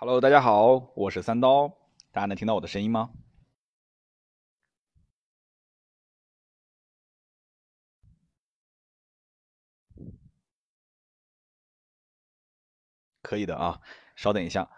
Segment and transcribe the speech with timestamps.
[0.00, 1.68] Hello，大家好，我是三刀，
[2.10, 3.10] 大家能听到我的声音吗？
[13.22, 13.80] 可以的啊，
[14.16, 14.70] 稍等一下。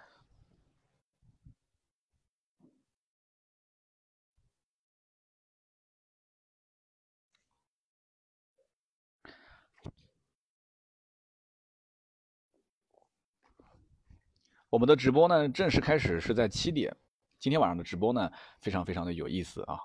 [14.72, 16.96] 我们的直播呢，正式开始是在七点。
[17.38, 19.76] 今天晚上的直播呢，非常非常的有意思啊！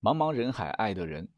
[0.00, 1.28] 茫茫人海，爱的人，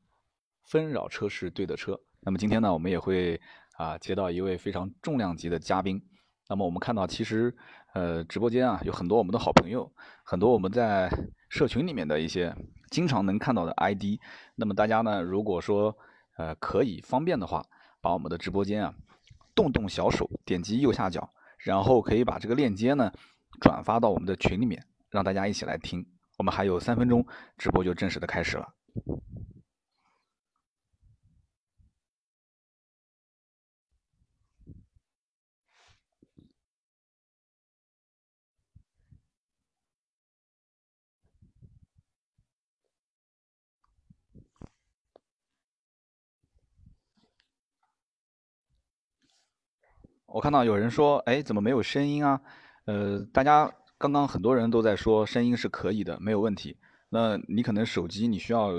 [0.62, 1.98] 纷扰车是对的车。
[2.20, 3.40] 那么今天呢，我们也会
[3.78, 6.00] 啊接到一位非常重量级的嘉宾。
[6.48, 7.52] 那么我们看到，其实
[7.94, 11.10] 呃直播间啊有很多我们的好朋友，很多我们在
[11.48, 12.54] 社群里面的一些
[12.92, 14.20] 经常能看到的 ID。
[14.54, 15.98] 那么大家呢，如果说
[16.36, 17.66] 呃可以方便的话，
[18.00, 18.94] 把我们的直播间啊
[19.52, 21.28] 动动小手，点击右下角。
[21.64, 23.10] 然后可以把这个链接呢
[23.60, 26.06] 转发到我们的群里面，让大家一起来听。
[26.36, 28.68] 我们还有三分钟，直播就正式的开始了。
[50.34, 52.40] 我看到有人说，哎，怎么没有声音啊？
[52.86, 56.76] 呃，大家刚刚很多人都在说声音是可以的，没有问题。
[57.08, 58.72] 那你可能手机你需要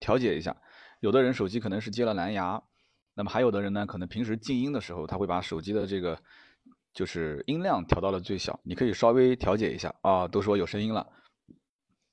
[0.00, 0.54] 调节一下，
[1.00, 2.62] 有的人手机可能是接了蓝牙，
[3.14, 6.20] 那么还有的人呢，可能平时静音的时候，他会把手机的这个
[6.92, 10.28] 就是音量调到了最小，你可以稍微调节一下啊。
[10.28, 11.10] 都说有声音了，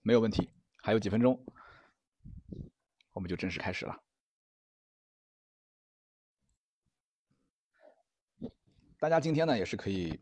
[0.03, 0.49] 没有问题。
[0.81, 1.37] 还有几分钟，
[3.11, 4.04] 我们就正式开始了。
[9.05, 10.19] 大家今天呢也是可以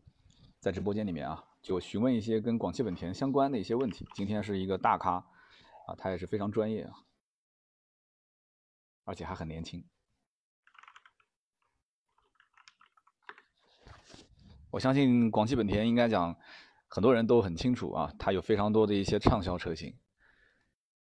[0.60, 4.06] 在直播间里面啊，就询问一些跟广汽本田相关的一些问题。
[4.14, 5.12] 今天是一个大咖
[5.86, 6.92] 啊，他也是非常专业啊，
[9.04, 9.82] 而且还很年轻。
[14.70, 16.36] 我相信广汽本田应该讲
[16.86, 19.96] 很多人都很清楚啊，它有非常多的一些畅销车型。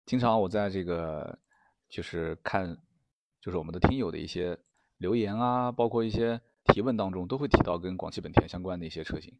[0.06, 1.40] 经常我在这个
[1.88, 2.78] 就是看，
[3.40, 4.60] 就是我们的听友的一些
[4.98, 6.42] 留言啊，包括一些。
[6.72, 9.38] 提问当中都会提到跟广汽本田相关的一些车型。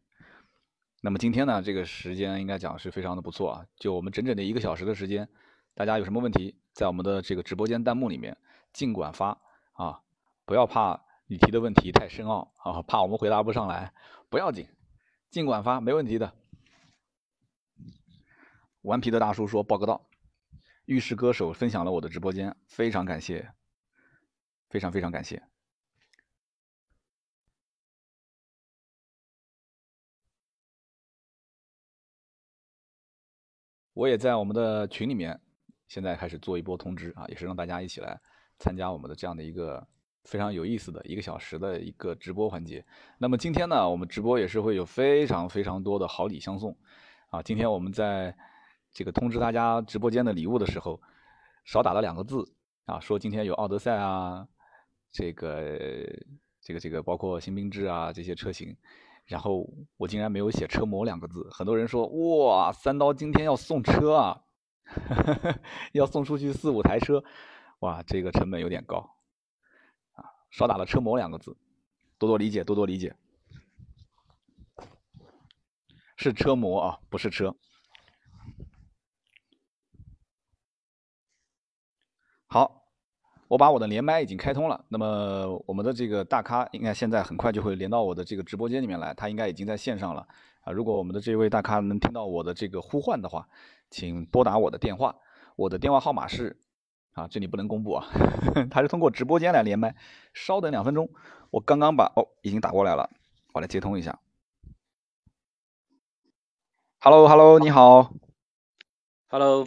[1.02, 5.28] 那么今天呢，这个时间应该讲是非常的不错啊，就我们整整的一个小时的时间，
[5.74, 8.36] 大家有什么问题，在我们的这个直播间弹幕里面
[8.72, 9.40] 尽管发
[9.72, 10.02] 啊，
[10.44, 13.94] 不要怕你提的问题太深奥啊，怕我们回答不上来，
[14.28, 14.66] 不要紧，
[15.30, 16.34] 尽管发，没问题的。
[18.82, 20.06] 顽皮的大叔说报个到，
[20.84, 23.52] 浴室歌手分享了我的直播间，非常感谢，
[24.68, 25.49] 非常非常感谢。
[34.00, 35.38] 我也在我们的群里面，
[35.86, 38.18] 现在开始做一波通知啊，也是让大家一起来
[38.58, 39.86] 参加我们的这样的一个
[40.24, 42.82] 非常有意思的一个小时的一个直播环节。
[43.18, 46.74] 那么今天呢，我们直播也是会有非常非常多的好礼相送
[47.28, 47.42] 啊。
[47.42, 48.34] 今天我们在
[48.90, 50.98] 这个通知大家直播间的礼物的时候，
[51.66, 52.42] 少打了两个字
[52.86, 54.48] 啊，说今天有奥德赛啊，
[55.12, 55.78] 这个
[56.62, 58.74] 这个这个包括新缤智啊这些车型。
[59.30, 59.64] 然后
[59.96, 64.42] 我竟然没有写车模两个字，很多人说哇，三刀今天要送车啊，
[65.94, 67.22] 要送出去四五台车，
[67.78, 69.16] 哇，这个成本有点高，
[70.14, 71.56] 啊，少打了车模两个字，
[72.18, 73.14] 多多理解，多多理解，
[76.16, 77.54] 是车模啊，不是车。
[82.48, 82.79] 好。
[83.50, 90.24] 我把我的连麦已经开通了，那么我们的这个大咖应该现在很快就会连到我的这个直播间里面来，他应该已经在线上了
[90.60, 90.72] 啊。
[90.72, 93.48] 如果我们的这位大咖能听到我的这个呼唤的话，
[93.90, 95.16] 请拨打我的电话，
[95.56, 96.60] 我的电话号码是
[97.14, 98.06] 啊，这里不能公布啊，
[98.70, 99.96] 他是通过直播间来连麦。
[100.32, 101.10] 稍等两分钟，
[101.50, 103.10] 我刚刚把哦已经打过来了，
[103.52, 104.20] 我来接通一下。
[107.00, 108.12] Hello，Hello，你好。
[109.26, 109.66] Hello，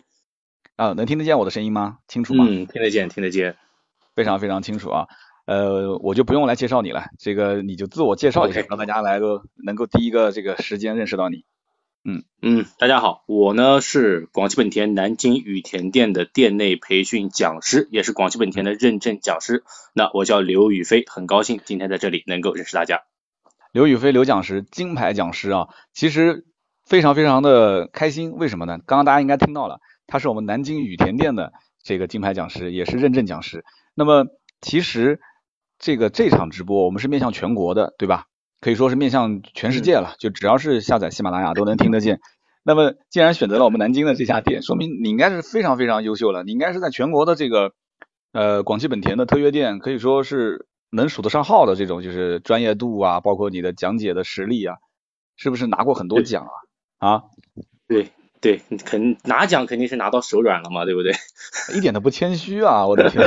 [0.77, 2.00] 啊，能听得见我的声音吗？
[2.07, 2.45] 清楚吗？
[2.47, 3.57] 嗯，听得见，听得见。
[4.15, 5.07] 非常非常清楚啊，
[5.45, 11.45] 呃，我就不用来介绍你了，这个你就自我介绍一下，让大家来个能够第一个这个时间认识到你。
[12.06, 19.63] 嗯嗯，大家好，我呢是广汽本田南京羽田店的店内培训讲师，也是广汽本田的认证讲师。
[19.94, 23.04] 那我叫刘宇飞，很高兴今天在这里能够认识大家。
[23.71, 26.45] 刘宇飞，刘讲师，金牌讲师啊，其实
[26.86, 28.80] 非常非常的开心，为什么呢？
[28.86, 33.63] 刚刚大家应该听到了，他是我们南京羽田店的这个金牌讲师，也是认证讲师。
[33.95, 34.25] 那么
[34.62, 35.19] 其实
[35.80, 38.25] 这个这场直播我们是面向全国的，对吧？
[38.62, 42.22] 可以说是面向全世界了，就只要是下载喜马拉雅都能听得见。
[42.63, 47.74] 那么既然选择了我们南京的这家店，说明你应该是非常非常优秀了，你应该是在全国的这个
[48.31, 54.78] 呃广汽本田的特约店，可以说是能数得上号的这种就是专业度啊，包括你的讲解的实力啊，
[55.36, 56.48] 是不是拿过很多奖
[57.00, 57.10] 啊？
[57.10, 57.24] 啊？
[57.86, 58.12] 对
[58.44, 61.13] 对，肯拿奖肯定是拿到手软了嘛，对不对？
[61.74, 63.24] 一点都不谦虚啊，我的天，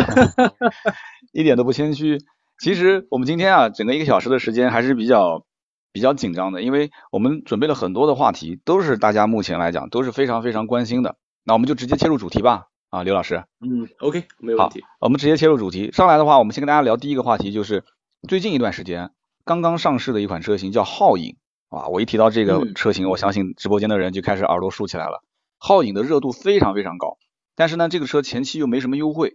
[1.33, 2.19] 一点都不谦虚。
[2.59, 5.47] 其实我们今天啊，整个一个小时的时间还是比较
[5.91, 11.17] 比较紧张的，因为我们准备了很多的话题，都是大家目前来讲都是非常非常关心的。
[11.45, 13.43] 那我们就直接切入主题吧，啊，刘老师。
[13.61, 14.85] 嗯，OK，没有问题。
[15.01, 15.93] 我们直接切入主题。
[15.93, 17.85] 上来的话，我们先跟大家聊第一个话题，就是
[18.29, 19.13] 最近一段时间
[19.47, 21.37] 刚刚上市的一款车型叫皓影。
[21.69, 25.23] 啊，我一提到这个车型，我相信直播间的人就开始耳朵竖起来了。
[25.59, 27.19] 皓影的热度非常非常高，
[27.55, 29.35] 但是呢，这个车前期又没什么优惠。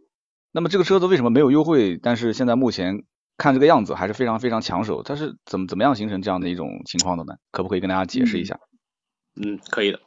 [0.51, 1.97] 那么这个车子为什么没有优惠？
[1.97, 3.03] 但是现在目前
[3.37, 5.01] 看这个样子还是非常非常抢手。
[5.01, 7.33] 它是怎么怎么样形成这样的一种情况的呢？
[7.51, 8.55] 可不可以跟大家解释一下？
[8.55, 8.70] 嗯，
[9.69, 9.99] 可以的。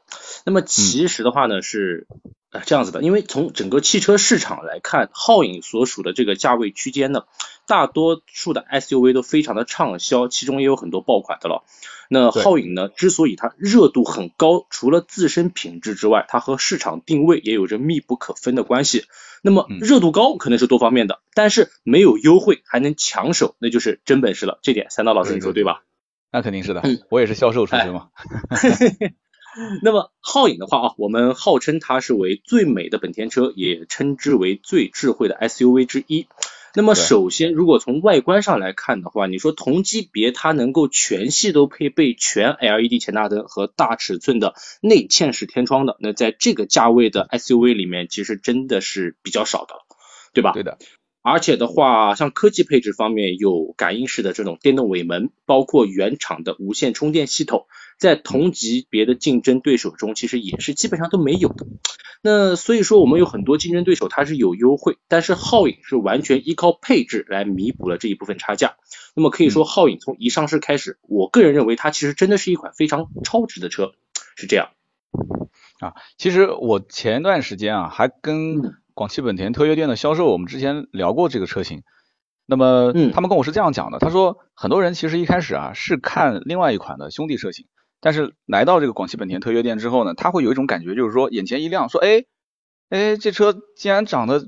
[0.44, 2.06] 那么其实的话呢是
[2.50, 7.25] 呃这样子的，因为从整个汽车市场来看，皓影所属的这个价位区间呢，
[7.66, 11.64] 大多数的 SUV 都非常的畅销，其中也有很多爆款的了。
[12.10, 19.04] 那皓影呢，之所以它热度很高，除了自身品质之外，它和市场定位也有着密不可分的关系。
[19.42, 24.58] 那么热度高可能是多方面的，但是没有优惠还能抢手，那就是真本事了。
[24.62, 25.82] 这点三刀老师你说对吧？
[26.30, 28.08] 那肯定是的，我也是销售出身嘛。
[29.82, 36.26] 那么皓影的话啊，我们号称它是为最美的本田车，也称之为最智慧的 SUV 之一。
[36.76, 49.74] 那么首先，如果从外观上来看的话，你说同级别它能够全系都配备全 LED 前大灯和大尺寸的内嵌式天窗的，那在这个价位的 SUV 里面，其实真的是比较少的，
[50.32, 50.50] 对吧？
[50.52, 50.78] 对的。
[51.22, 57.66] 而且的话，像科技配置方面，有感应式的这种电动尾门，包括原厂的无线充电系统，
[57.99, 61.67] 在同级别的竞争对手中，其实也是基本上都没有的。
[62.23, 68.76] 那所以说，我们有很多竞争对手它是有优惠，但是皓影是完全依靠配置来弥补了这一部分差价。
[69.14, 73.93] 那么可以说，皓影从一上市开始，我个人认为它其实真的是一款非常超值的车，
[74.37, 74.70] 是这样。
[75.81, 81.82] 啊，其实我前段时间啊，还跟广汽本田特约店的销售，我们之前聊过这个车型。
[82.47, 87.67] 那么，他们跟我是这样讲的，他说很多人其实一开始啊是看另外一款的兄弟车型，
[88.04, 92.24] 但是来到这个广汽本田特约店之后呢，他会有一种感觉，就是说眼前一亮，说哎
[92.90, 94.44] 哎这车竟然长得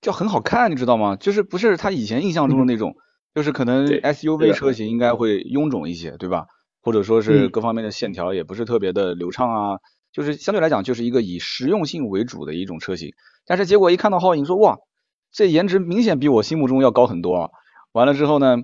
[0.00, 1.16] 就很好看，你知道吗？
[1.16, 2.94] 就是不是他以前印象中的那种，
[3.34, 6.46] 就是可能 SUV 车型应该会臃肿一些，对吧？
[6.82, 9.78] 或者说是各方面的线条也不是特别的流畅啊，
[10.12, 13.10] 就是相对来讲就是一个以实用性为主的一种车型。
[13.44, 14.78] 但是结果一看到皓影，说哇，
[15.32, 17.50] 这颜值明显比我心目中要高很多啊。
[17.90, 18.58] 完了之后呢，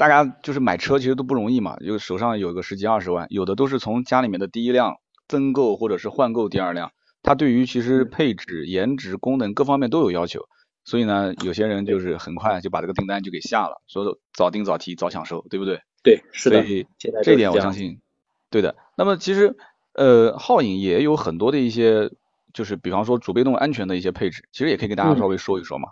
[0.00, 4.96] 大家就是买车其实都不容易嘛，就手上有个十几二十万，有的都是从家里面的第一辆
[5.28, 6.90] 增购或者是换购第二辆。
[7.22, 10.48] 它对于其实配置、颜值、功能各方面都有要求，
[10.84, 15.82] 所以呢，有些人就是很快就把这个订单就给下了，说早订早提早享受，对不对？
[16.02, 16.62] 对，是的。
[16.62, 16.86] 所以
[17.22, 18.00] 这点我相信，
[18.48, 18.76] 对的。
[18.96, 19.54] 那么其实
[19.92, 22.10] 呃，皓影也有很多的一些。
[22.52, 25.90] 就是比方说主被动安全的一些配置，其实也可以给大家稍微说一说嘛。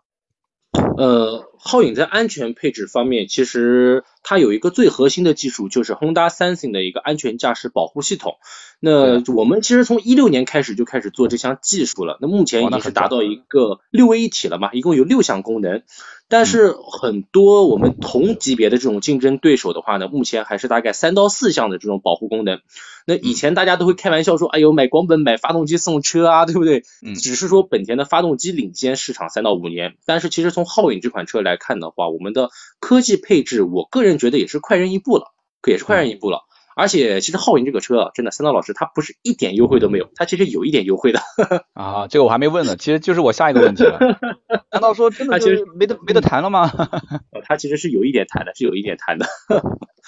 [0.98, 8.38] 呃，皓影在安全配置方面，其实它有一个最核心的技术，就是 Honda Sensing 的一个安全驾驶保护系统。
[8.80, 15.84] 那我们其实从一六年开始就开始做这项技术了，那目前已经是达到一个六位一体了嘛，一共有六项功能。
[16.28, 22.60] 但是很多我们同级别的这种竞争对手的话呢，目前还是大概三到四项的这种保护功能。
[23.06, 26.84] 那以前大家都会开玩笑说，哎呦买广本买发动机送车啊，对不对？
[27.02, 27.14] 嗯。
[27.14, 35.32] 只是说本田的发动机领先市场三到五年，但是其实从皓影这款车来看的话，我们的科技配置，我个人觉得也是快人一步了，
[35.66, 36.42] 也是快人一步了。
[36.78, 41.18] 而且其实皓影这个车啊，真的三刀老师他不是一点优惠都没有，他其实有一点优惠的。
[41.74, 43.98] 啊，这个我还没问呢，其实就是我下一个问题了。
[44.70, 46.70] 难道说真的就没得没得谈了吗？
[47.44, 49.26] 他其实是有一点谈的，是有一点谈的。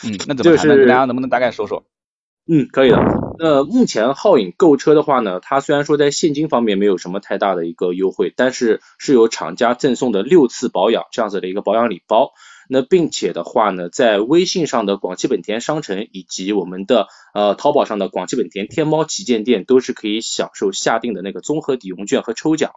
[0.05, 0.87] 嗯，那怎么谈呢？
[0.87, 1.85] 大家能不能大概说说？
[2.47, 2.99] 嗯，可以的。
[3.39, 12.31] 那目前皓影购车的话呢，它虽然说在现金方面没有什么太大的一个优惠，但是是有厂家赠送的六次保养这样子的一个保养礼包。
[12.73, 22.71] 那并且的话呢，在微信上的广汽本田商城以及我们的呃淘宝上的广汽本田天猫旗舰店都是可以享受下定的那个综合抵用券和抽奖。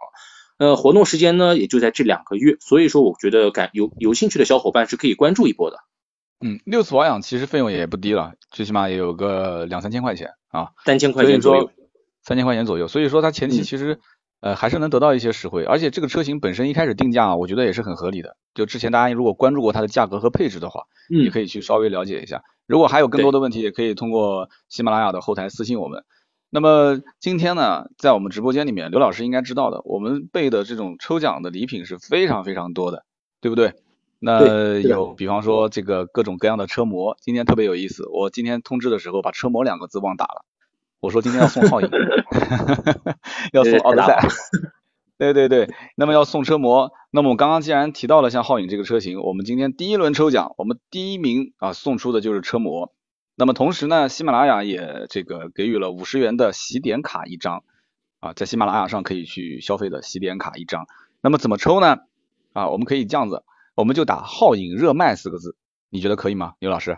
[0.58, 5.78] 呃，活动时间呢也就在这两个月，所以说我觉得感有有兴趣的小伙伴是可以关注一波的。
[6.40, 11.70] 嗯，六次保养其实费用也不低了，最起码也有个两三千块钱啊，三千块钱左右，
[12.22, 12.88] 三千块钱左右。
[12.88, 14.00] 所以说它前期其实。
[14.44, 18.36] 呃，还是能得到一些实惠，而且这个车型本身一开始定价啊，我觉得也是很合理的。
[18.52, 22.42] 就之前大家如果关注过它的价格和配置的话，嗯，也可以去稍微了解一下。
[22.66, 26.04] 如果还有更多的问题，也可以通过喜马拉雅的后台私信我们。
[26.50, 33.06] 那么今天呢，在我们直播间里面，刘老师应该知道的，我们备的这种抽奖的礼品是非常非常多的，
[33.40, 33.72] 对不对？
[34.18, 38.06] 那有，比方说这个各种各样的车模，今天特别有意思。
[38.12, 40.44] 我今天通知的时候把车模两个字忘打了，
[41.04, 41.90] 我说今天要送皓影，
[43.52, 44.26] 要送奥德赛。
[45.18, 52.92] 对对对，那么要送车模，那么我刚刚既然提到了像皓影这个车型，我们今天第一轮抽奖，我们第一名啊送出的就是车模。
[53.36, 57.62] 那么同时呢，喜马拉雅也这个给予了五十元的喜点卡一张
[58.20, 60.86] 啊，在喜马拉雅上可以去消费的喜点卡一张。
[61.20, 61.98] 那么怎么抽呢？
[62.54, 63.44] 啊，我们可以这样子，
[63.74, 65.54] 我们就打“皓影热卖”四个字，
[65.90, 66.96] 你觉得可以吗，刘老师？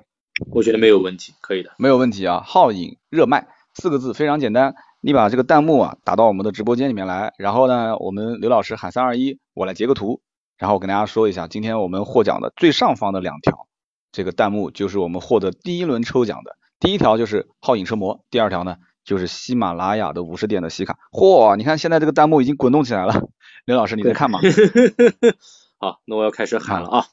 [0.53, 4.75] 我觉得没有问题，可以的，没有问题啊，“皓影热卖”四个字非常简单。
[5.01, 10.21] 你把这个弹幕啊打到我们的直播间里面来，然后呢，我们刘老师喊三二一，我来截个图，
[10.57, 13.69] 然后我跟大家说一下，今天我们获奖的最上方的两条，
[14.11, 20.99] 这个弹幕就是我们获得第一轮抽奖的，第一条就是皓影车模，第二条呢就是喜马拉雅的五十点的喜卡。
[21.13, 23.29] 嚯，你看现在这个弹幕已经滚动起来了，
[23.67, 24.41] 刘老师你在看吗？
[25.79, 27.07] 好，那我要开始喊了啊，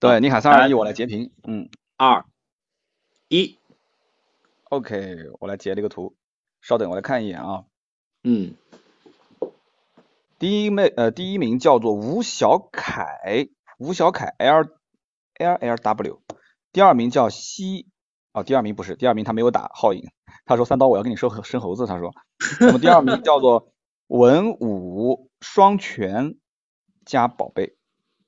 [0.00, 2.24] 对你喊三二一，我来截屏，嗯，二
[3.28, 3.57] 一
[4.70, 6.16] ，OK，我来截这个图。
[6.60, 7.64] 稍等，我来看一眼啊。
[8.24, 8.54] 嗯，
[10.38, 13.48] 第一名呃，第一名叫做吴小凯，
[13.78, 14.64] 吴小凯 L
[15.34, 16.20] L L W。
[16.72, 17.86] 第二名叫西，
[18.32, 20.10] 哦，第二名不是，第二名他没有打皓影，
[20.44, 22.12] 他说三刀我要跟你说生猴子，他说。
[22.60, 23.72] 那么第二名叫做
[24.08, 26.36] 文武双全
[27.06, 27.76] 加宝贝，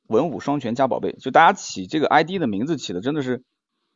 [0.06, 3.42] 文武双全加宝贝，就大家起这个 ID 的名字起的真的是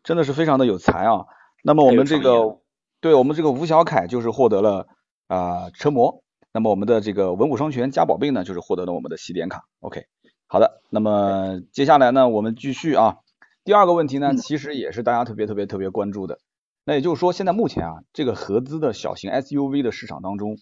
[0.03, 1.27] 真的是非常的有才啊。
[1.65, 2.61] 那么我们这个。
[3.01, 4.87] 对我们这个吴小凯就是获得了
[5.27, 9.65] 啊车模，那么我们的这个文武双全加宝贝呢，就是获得了我们的喜点卡。
[9.81, 10.07] OK，
[10.47, 13.19] 好的，那么接下来呢，我们继续啊。
[13.63, 16.39] 第二个问题呢，其实也是大家特别特别特别关注的。
[16.87, 20.57] 那也就是说，现在目前啊，这个合资的小型 SUV 的市场当中，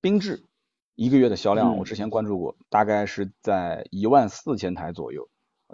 [0.00, 0.44] 缤智
[0.94, 5.28] 一个月的销量，我之前关注过，大概是在一万四千台左右，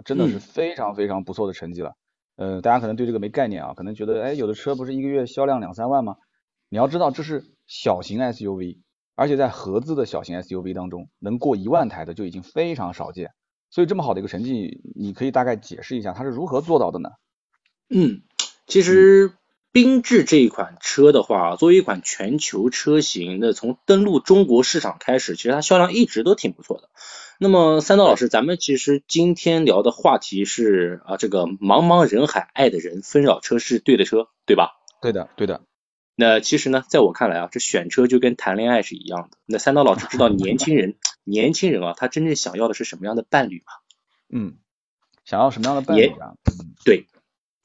[0.05, 1.93] 真的是非常非常不错的成绩了。
[2.35, 6.17] 呃，大家可能对这个没概念啊，可能觉得，哎，有的车不是一个月销量两三万吗？
[6.69, 8.79] 你要知道，这是小型 SUV，
[9.15, 13.31] 而且在合资的小型 SUV 当中，能过一万台的就已经非常少见。
[13.69, 17.09] 所以这么好的一个成绩，你可以大概解释一下它是如何做到的呢？
[17.89, 18.21] 嗯，
[18.67, 19.31] 其实
[19.71, 26.89] 缤智这一款车的话，作为一款全球车型，那从登陆中国市场开始，其实它销量一直都挺不错的。
[27.37, 34.71] 那么三刀老师，咱们其实今天聊的话题是啊，这个茫茫人海，爱的人，纷扰车是对的车，对吧？
[35.01, 35.61] 对的，对的。
[36.15, 39.37] 那其实呢，在我看来啊，这选车就跟谈恋爱是一样的。
[39.45, 43.73] 那三刀老师知道 年轻人，年轻人啊，他真正想要的是什么样的伴侣吗？
[44.29, 44.55] 嗯，
[45.25, 46.35] 想要什么样的伴侣啊？
[46.85, 47.07] 对，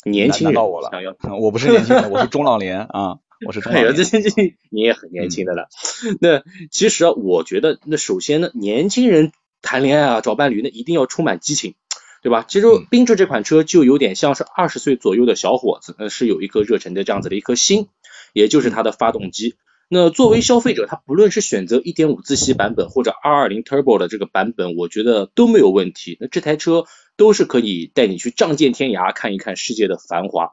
[0.04, 3.18] 年轻人到我了想要， 我不是年轻人，我是中老年啊。
[3.46, 5.68] 我是哎呀，这这这你也很年轻的了。
[6.20, 9.32] 那其实啊，我觉得那首先呢，年轻人。
[9.62, 11.74] 谈恋爱啊，找伴侣那一定要充满激情，
[12.22, 12.44] 对吧？
[12.48, 17.88] 其实缤智这款车就有点像是二十岁左右的小伙子，那是有一颗热忱的这样子的一颗心，
[18.32, 19.54] 也就是它的发动机。
[19.92, 26.16] 那作为消费者，他不论是选择一点五自吸版本或者二二零 Turbo 的这个版本，我觉得都没有问题。
[26.20, 26.84] 那这台车
[27.16, 30.52] 都是可以带你去仗剑天涯，看一看世界的繁华。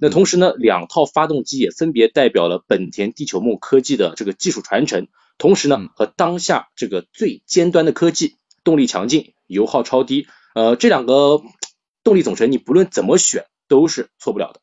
[0.00, 8.36] 那同时呢，两套发动机也分别代表了本田地球梦科技的这个技术传承，同时呢，和当下这个最尖端的科技。
[8.64, 11.42] 动力强劲，油耗超低，呃，这两个
[12.04, 14.60] 动力总成你不论怎么选都是错不了的。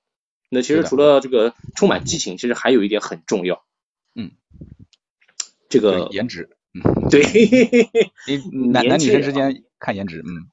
[0.50, 3.66] 那其实除了这个充满激情，其实还有一点很重要，
[4.16, 4.32] 嗯，
[5.70, 7.22] 这个颜值，嗯， 对，
[8.72, 10.48] 男男女生之间看颜值，嗯，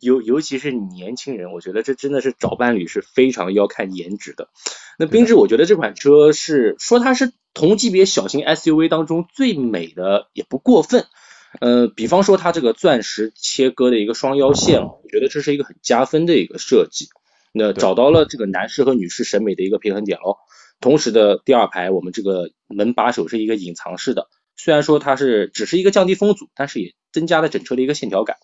[0.00, 4.48] 尤尤其是年轻人，我觉得这真的是找伴侣是非常要看颜值的。
[4.98, 11.06] 那缤智，我觉得这款车是说它是同级别小型 SUV 当中最美的，也不过分。
[11.60, 17.08] 呃，比方说它这个钻石切割的一个双腰线我觉得这是一个很加分的一个设计。
[17.52, 20.38] 那找到了这个男士和女士审美的一个平衡点喽。
[20.80, 28.38] 同时的第二排我们这个门把手是一个隐藏式的，虽然说它是只是一个降低风阻，但是也增加了整车的一个线条感。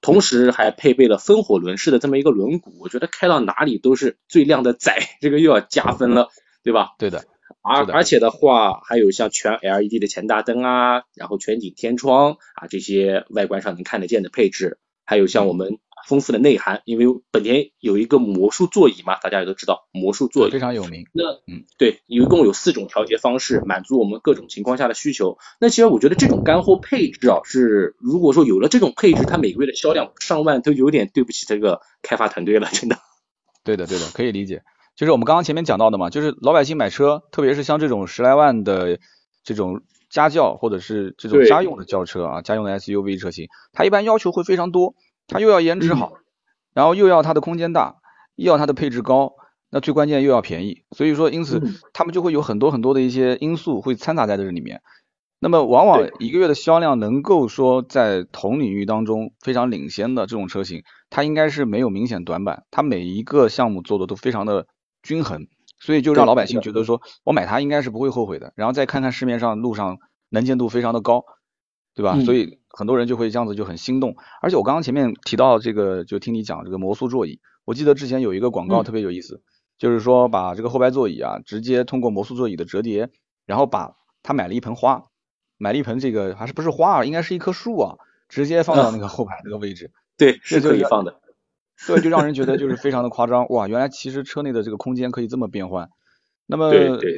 [0.00, 6.28] 同时还配备了风火轮式的这么一个轮毂，我觉得开到哪里都是最靓的仔，这个又要加分了，
[6.62, 6.94] 对吧？
[6.98, 7.24] 对的。
[7.62, 21.06] 而而且的话，还有像全 LED 的前大灯啊，然后全景天窗啊，这些外观上能看得见的配置，还有像我们丰富的内涵，因为本田有一个魔术座椅嘛，大家也都知道魔术座椅非常有名。
[21.12, 25.38] 那嗯，对，一共有四种调节方式，满足我们各种情况下的需求。
[25.60, 32.98] 那其实我觉得这种干货配置啊，是如果说有了这种配置，它每个月的销量上万都有点对不起这个开发团队了，真的。
[33.64, 34.62] 对的，对的，可以理解。
[34.96, 38.98] 就是我们刚刚前面讲到的嘛，就是老百姓买车，特别是像这种十来万的
[39.44, 44.94] 这种家轿或者是这种家用的轿车啊，家用的 SUV 车型，它一般要求会非常多，
[45.26, 46.14] 它又要颜值好，
[46.72, 47.96] 然后又要它的空间大，
[48.36, 49.34] 又要它的配置高，
[49.70, 51.74] 那最关键又要便宜，所以说因此嗯。
[51.92, 54.80] 他们就会有很多很多的一些因素会掺杂在这里面。
[55.38, 64.66] 那么往往一个月的销量能够说在同领域当中非常领先的这种车型，它应该是没有明显短板，它每一个项目做的都非常的
[65.06, 65.46] 均衡，
[65.80, 68.52] 所以就让老百姓觉得说我买它应该是不会后悔的。
[68.56, 69.98] 然后再看看市面上路上
[70.28, 71.24] 能见度非常的高，
[71.94, 72.14] 对吧？
[72.16, 74.16] 嗯所以很多人就会这样子就很心动。
[74.42, 79.40] 而且我刚刚前面提到这个，就听你讲这个魔术座椅，我记得之前有一个广告嗯特别有意思，
[79.78, 83.08] 就是说把这个后排座椅啊，直接通过魔术座椅的折叠，
[83.46, 85.04] 然后把他买了一盆花，
[85.56, 87.94] 买了一盆这个还是不是花啊，应该是一棵树啊，
[88.28, 91.20] 直接放到那个后排那个位置，对，是可以放的。
[91.86, 93.68] 对，就让人觉得就是非常的夸张哇！
[93.68, 95.88] 原来其实车内的这个空间可以这么变换。
[96.46, 96.70] 那么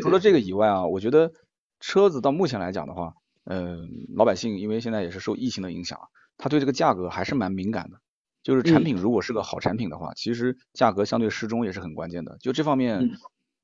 [0.02, 1.32] 除了这个以外啊，我觉得
[1.80, 5.98] 车子到目前来讲的话，嗯、老百姓因为现在也是受疫情的影响，
[6.36, 7.98] 他对这个价格还是蛮敏感的。
[8.42, 12.38] 就是产嗯品如果是个好产品的话，其实价格相对适中也是很关键的。
[12.40, 13.10] 就这方面，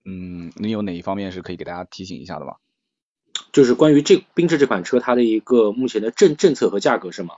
[0.05, 2.57] 嗯，你有哪一方面是可以给大家提醒一下的吗？
[3.53, 7.35] 就是关于这缤智这款车它的一个目前的政政策和价格是吗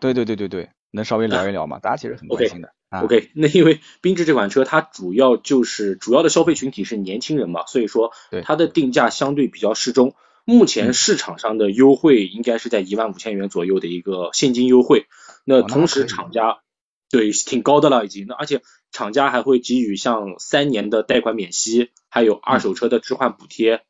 [0.00, 1.78] 对对对对对，能稍微聊一聊吗？
[1.82, 2.68] 大家其实很关心的。
[2.68, 8.42] 啊？OK， 那因为缤智这款车它主要就是主要的消费群体是年轻人嘛，所以说对。
[8.42, 10.14] 它的定价相对比较适中。
[10.44, 10.92] 目前嗯。
[10.92, 15.06] 市场上的优惠应该是在一万五千元左右的一个现金优惠，
[15.44, 16.58] 那同时厂家
[17.10, 18.60] 对挺高的了已经，那而且
[18.92, 23.82] 厂家还会给予像三年的贷款免息，还有二手车的置换补贴，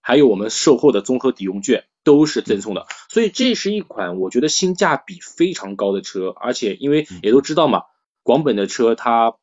[0.00, 7.82] 还有我们售后的综合抵用券都是赠送的，所以这是一款我觉得性价比非常高的车，而且因为也都知道嘛，
[8.22, 9.34] 广本的车它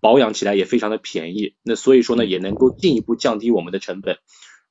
[0.00, 4.18] 保养起来也非常的便宜，那所以说呢也能够进一步降低我们的成本。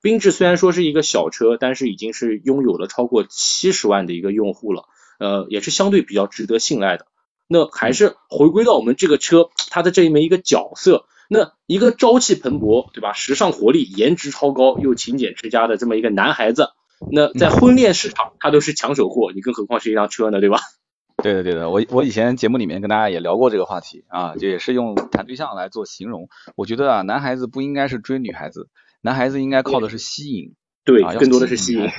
[0.02, 4.84] 缤智虽然说是一个小车，但是已经是拥有了超过七十万的一个用户了，
[5.18, 7.08] 呃，也是相对比较值得信赖的。
[7.48, 13.14] 那还是回归到我们这个车它的这么一个角色，那一个朝气蓬勃，对吧？
[13.14, 16.70] 时尚活力、颜值超高又勤俭持家的这么一个男孩子，
[17.12, 20.60] 那在婚恋市场他都是抢手货，你更何况是一辆车呢，对吧？
[21.24, 26.28] 对的，对的，我我以前节目里面跟大家也聊过这个话题啊，就也是用谈对象来做形容。
[26.58, 28.68] 我觉得啊，男孩子不应该是追女孩子，
[29.02, 31.90] 男孩子应该靠的是吸引对，更多的是吸引。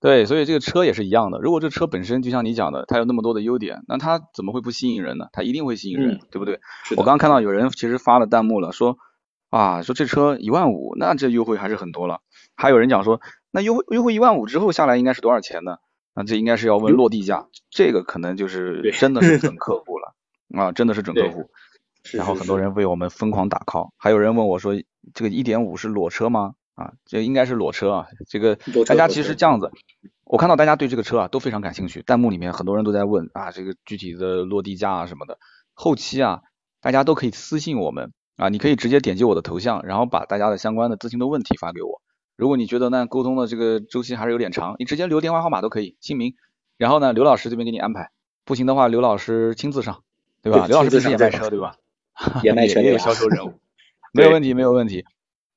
[0.00, 1.38] 对，所以这个车也是一样的。
[1.38, 5.26] 如果这车本身就像你讲的，它有那么多的优点，那它怎么会不吸引人呢？
[5.32, 6.60] 它一定会吸引人，嗯对不对？
[6.96, 8.96] 我刚刚看到有人其实发了弹幕了，说
[9.50, 12.20] 啊，说这车一万五，那这优惠还是很多了。
[12.54, 13.20] 还有人讲说，
[13.50, 15.78] 那优惠优惠一万五之后下来应该是多少钱呢？
[16.14, 20.14] 那这应该是要问落地价，这个可能就是真的是准 客户了
[20.54, 21.50] 啊，真的是准客户。
[22.12, 24.74] 然后很多人为我们疯狂打 call，还有人问我说，
[25.14, 26.54] 这个一点五是裸车吗？
[26.74, 28.06] 啊，这应该是裸车啊。
[28.28, 29.70] 这个大家其实这样子，
[30.24, 35.38] 我看到大家对这个车啊都非常感兴趣，弹幕里面很多人都在问啊，这个具体的落地价啊什么的。
[35.74, 36.40] 后期啊，
[36.80, 42.02] 大家都可以私信我们啊，你可以直接点击我的头像，然后把大家的相关的咨询的问题发给我。
[42.36, 46.34] 如果你觉得呢沟通的这个周期还是有点长，你直接留电话号码都可以，姓名，
[46.76, 48.10] 然后呢刘老师这边给你安排。
[48.44, 50.02] 不行的话，刘老师亲自上，
[50.42, 50.66] 对吧？
[50.66, 51.76] 对刘老师亲自上对平时也卖车，对吧？
[52.42, 53.60] 也卖车也有销售任务，
[54.12, 55.04] 没有问题，没有问题。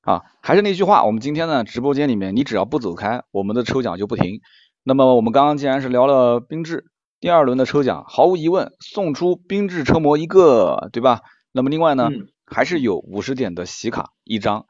[0.02, 4.40] 啊，还是那句话，我们今天呢直播间里面，你只要不走开，我们的抽奖就不停。
[4.84, 6.84] 那么我们刚刚既然是聊了缤智，
[7.18, 11.22] 第二轮的抽奖毫无疑问送出缤智车模一个，对吧？
[11.50, 14.66] 那么另外呢，嗯还是有五十点的喜卡一张。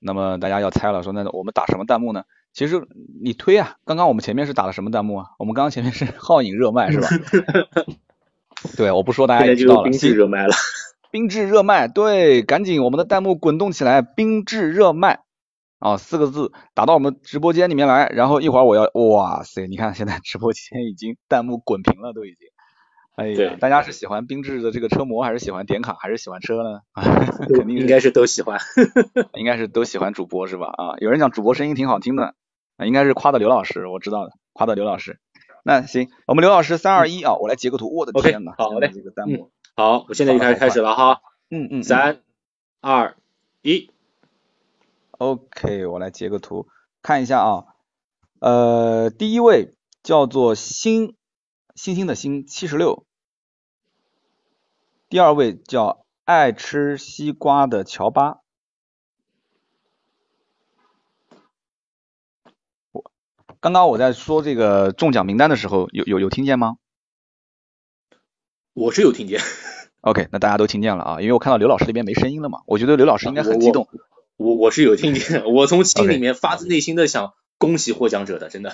[0.00, 2.24] 那么大家要猜了，说那我们打什么弹幕呢？
[2.52, 2.88] 其实
[3.22, 5.26] 你推啊，刚刚我们前面是打的什么弹幕啊？
[5.38, 7.08] 我们刚刚前面是 皓影热卖是吧？
[8.76, 9.90] 对，我不说大家也知道了。
[9.90, 10.54] 就是缤智热卖了。
[11.12, 15.20] 缤智热卖，对，赶紧我们的弹幕滚动起来，冰制热卖
[15.78, 22.48] 啊，四个字打到我们直播间里面来，然后一会儿我要，哇塞，你看现在直播间已经弹幕滚屏了，都已经。
[23.20, 26.80] 哎呀对，大家是喜欢缤智的这个车模，还是喜欢点卡，还是喜欢车呢？
[27.54, 28.58] 肯定应该是都喜欢。
[29.36, 30.68] 应该是都喜欢主播是吧？
[30.68, 32.34] 啊，有人讲主播声音挺好听的，
[32.78, 35.18] 啊，应该是夸的刘老师，我知道的，夸的刘老师。
[35.62, 42.22] 那行，我们刘老师三二一啊，我来截个图，我的天呐，好嘞这个弹幕，好，我现在就开始开始了哈，嗯嗯，嗯三、
[42.80, 43.16] 二、
[43.60, 43.90] 一
[45.18, 46.68] ，OK，我来截个图
[47.02, 47.64] 看一下啊。
[48.40, 51.14] 呃，第一位叫做星
[51.74, 53.04] 星星的星七十六，
[55.10, 58.38] 第二位叫爱吃西瓜的乔巴。
[62.92, 63.10] 我
[63.58, 66.76] 刚刚我在说这个中奖名单的时候，有有有听见吗？
[68.72, 69.40] 我是有听见。
[70.02, 73.88] OK，那大家都听见了啊，因为我看到刘老师那边没声音了嘛，我觉得刘老师应该很激动。
[74.36, 78.72] 我我是有听见，我从心里面发自内心的想恭喜获奖者的，真的。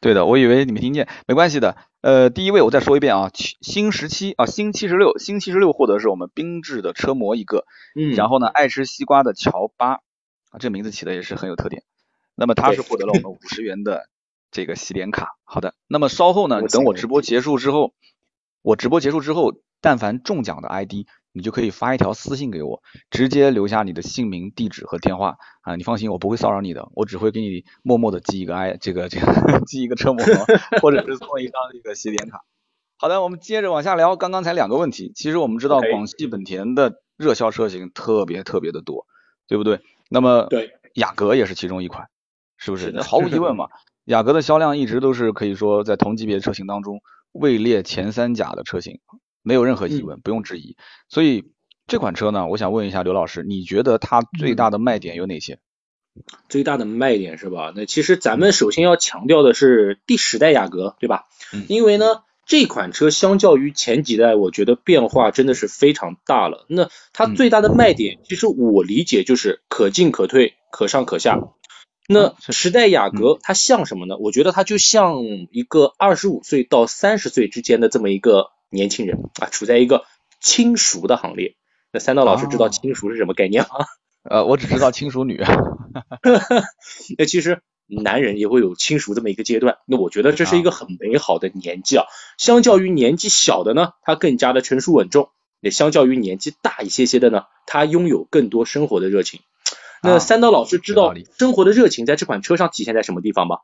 [0.00, 1.76] 对的，我以为你没听见，没关系的。
[2.00, 10.00] 呃，第一位我再说一遍啊，新十七啊，新七十六，新七十六获得是我们缤智的车模一个，嗯，然后呢，爱吃西瓜的乔巴
[10.50, 11.84] 啊，这名字起的也是很有特点。
[12.34, 14.08] 那么他是获得了我们五十元的
[14.50, 15.36] 这个洗脸卡。
[15.44, 17.94] 好的，那么稍后呢，等我直播结束之后，
[18.60, 21.06] 我直播结束之后，但凡中奖的 ID。
[21.36, 25.76] 你就可以发一条私信给我，直接留下你的姓名、地址和电话啊！
[25.76, 30.24] 你放心，我不会骚扰你的，我只会给你默默的寄一个 i 这个这个 寄一个车模，
[30.80, 32.40] 或者是送一张这个洗脸卡。
[32.96, 34.16] 好的，我们接着往下聊。
[34.16, 39.06] 刚刚才两个问题，其实我们知道广汽本田的热销车型特别特别的多，
[39.46, 39.80] 对不对？
[40.08, 42.08] 那么对雅阁也是其中一款，
[42.56, 42.92] 是不是？
[42.92, 43.68] 那毫无疑问嘛，
[44.06, 49.00] 雅阁的销量一直都是可以说在同级别车型当中位列前三甲的车型。
[49.46, 50.76] 没有任何疑问，不用质疑。
[51.08, 51.44] 所以
[51.86, 55.60] 这款车呢，我想问一下刘老师，你觉得它最大的卖点有哪些？
[56.48, 57.72] 最大的卖点是吧？
[57.76, 61.26] 那其实咱们首先要强调的是第十代雅阁，对吧？
[61.52, 61.64] 嗯。
[61.68, 66.66] 因为呢，这款车相较于前几代，我觉得变化真的是非常大了。
[66.68, 71.38] 那它最大的卖点，其实我理解就是可进可退，可上可下。
[72.08, 74.16] 那十代雅阁它像什么呢？
[74.18, 78.50] 我觉得它就像一个二十五岁到三十岁之间的这么一个。
[78.70, 80.04] 年轻人啊，处在一个
[80.40, 81.54] 轻熟的行列。
[81.92, 83.86] 那三道老师知道轻熟是什么概念吗？
[84.22, 85.42] 呃，我只知道轻熟女。
[87.16, 89.78] 那其实男人也会有轻熟这么一个阶段。
[89.86, 92.04] 那我觉得这是一个很美好的年纪啊。
[92.36, 99.40] 相较于年纪小的呢，他更加的成熟稳重；也相较于年纪大一些些的呢，他拥有更多生活的热情。
[100.02, 103.58] 那三刀老师知道生活的热情在这款车上体现在什么地方吗？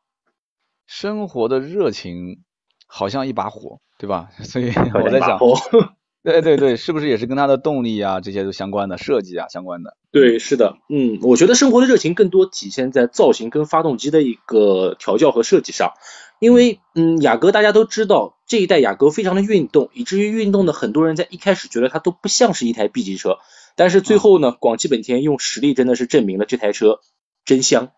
[0.87, 2.43] 生活的热情
[2.87, 3.81] 好像一把火。
[4.03, 4.31] 对吧？
[4.43, 5.39] 所以我在想，
[6.25, 9.97] 对对对，是不是也是跟它的动力啊这些都相关的设计啊相关的？
[10.11, 15.93] 对，是的，嗯，我觉得生活的热情更多体现在造型跟发动机的一个调教和设计上。
[16.41, 23.39] 因为，嗯，雅阁大家都知道，这一代雅阁非常的运动，以至于运动的很多人在一开始觉得它都不像是一台 B 级车，
[23.77, 26.99] 但是最后呢，广汽本田用实力真的是证明了这台车
[27.45, 27.93] 真香。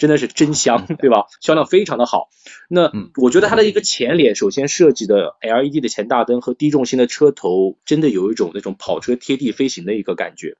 [0.00, 1.26] 真的是真香，对吧？
[1.40, 2.30] 销量非常的好。
[2.68, 10.56] 那我觉得它的一个前脸，首先设计的 LED 的前大灯和低重心的车头，真的有一种那种跑车贴地飞行的一个感觉。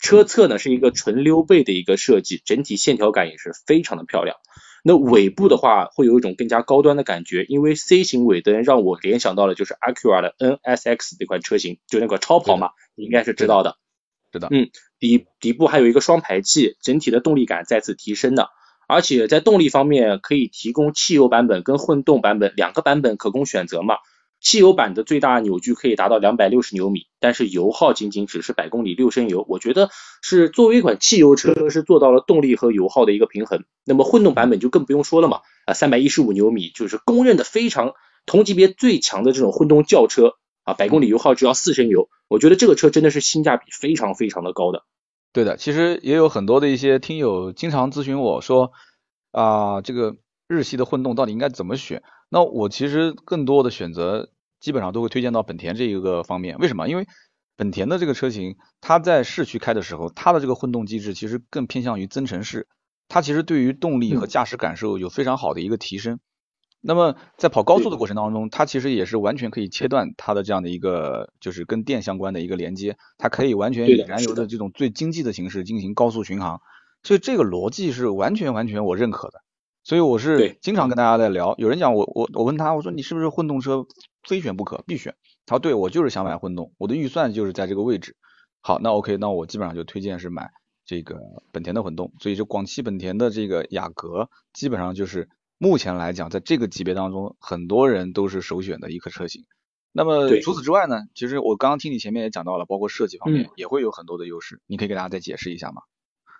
[0.00, 4.36] 车侧呢是一个纯溜背的一个设计，整体线条感也是非常的漂亮。
[4.82, 13.76] 那尾部的话，会有一种更加高端的感觉，因为 C 型尾灯让我联想到了就是 Acura 的 NSX 这款车型，就那个超跑嘛，你应该是知道的。
[14.32, 14.48] 知道。
[14.50, 18.48] 嗯，底底部还有一个双排气，整体的动力感再次提升的。
[18.90, 23.94] 而且在动力方面，可以提供汽油版本跟混动版本两个版本可供选择嘛。
[24.40, 29.90] 汽油版的最大扭矩可以达到两百六十牛米，但是油耗仅仅只是百公里六升油，我觉得
[30.22, 33.64] 是作为一款汽油车是做到了动力和油耗的一个平衡。
[33.84, 37.92] 那么混动版本就更不用说了嘛，啊，三百一十五牛米就是公认的非常
[38.24, 44.84] 同级别最强的这种混动轿车啊，百公里油耗只要四升油，我觉得这个车真的是性价比非常非常的高的。
[45.32, 48.72] 对的，其实也有很多的一些听友经常咨询我说，
[49.30, 50.16] 啊，这个
[50.48, 52.02] 日系的混动到底应该怎么选？
[52.28, 56.58] 那我其实更多的选择基本上都会推荐到本田这一个方面。
[56.58, 56.88] 为什么？
[56.88, 57.06] 因为
[57.56, 62.66] 本田的这个车型，它在市区开的时候，它的这个混动机制其实更偏向于增程式，
[63.08, 66.18] 它其实对于动力和驾驶感受有非常好的一个提升。
[66.82, 76.62] 那么在跑高速的过程当中，它其实也是完全可以切断它的这样的一个就是跟电相关的一个连接，它可以完全以燃油的这种最经济的形式进行高速巡航，
[77.02, 79.42] 所以这个逻辑是完全完全我认可的。
[79.84, 83.84] 所以我是经常跟大家在聊，有人讲我我我问他我说你是不是混动车
[84.26, 85.14] 非选不可必选？
[85.44, 88.16] 他说对我就是想买混动，我的预算就是在这个位置。
[88.62, 90.50] 好，那 OK，那我基本上就推荐是买
[90.86, 91.20] 这个
[91.52, 95.28] 本田的混动，所以就广汽本田的这个雅阁基本上就是。
[95.62, 99.44] 目前来讲，在这个级别当中，很多人都是首选的一个车型。
[99.92, 101.02] 那么除此之外呢？
[101.14, 104.62] 其实我刚刚听你前面也讲到了，包括设计方面也会有很多的优势。
[104.66, 105.82] 你可以给大家再解释一下吗？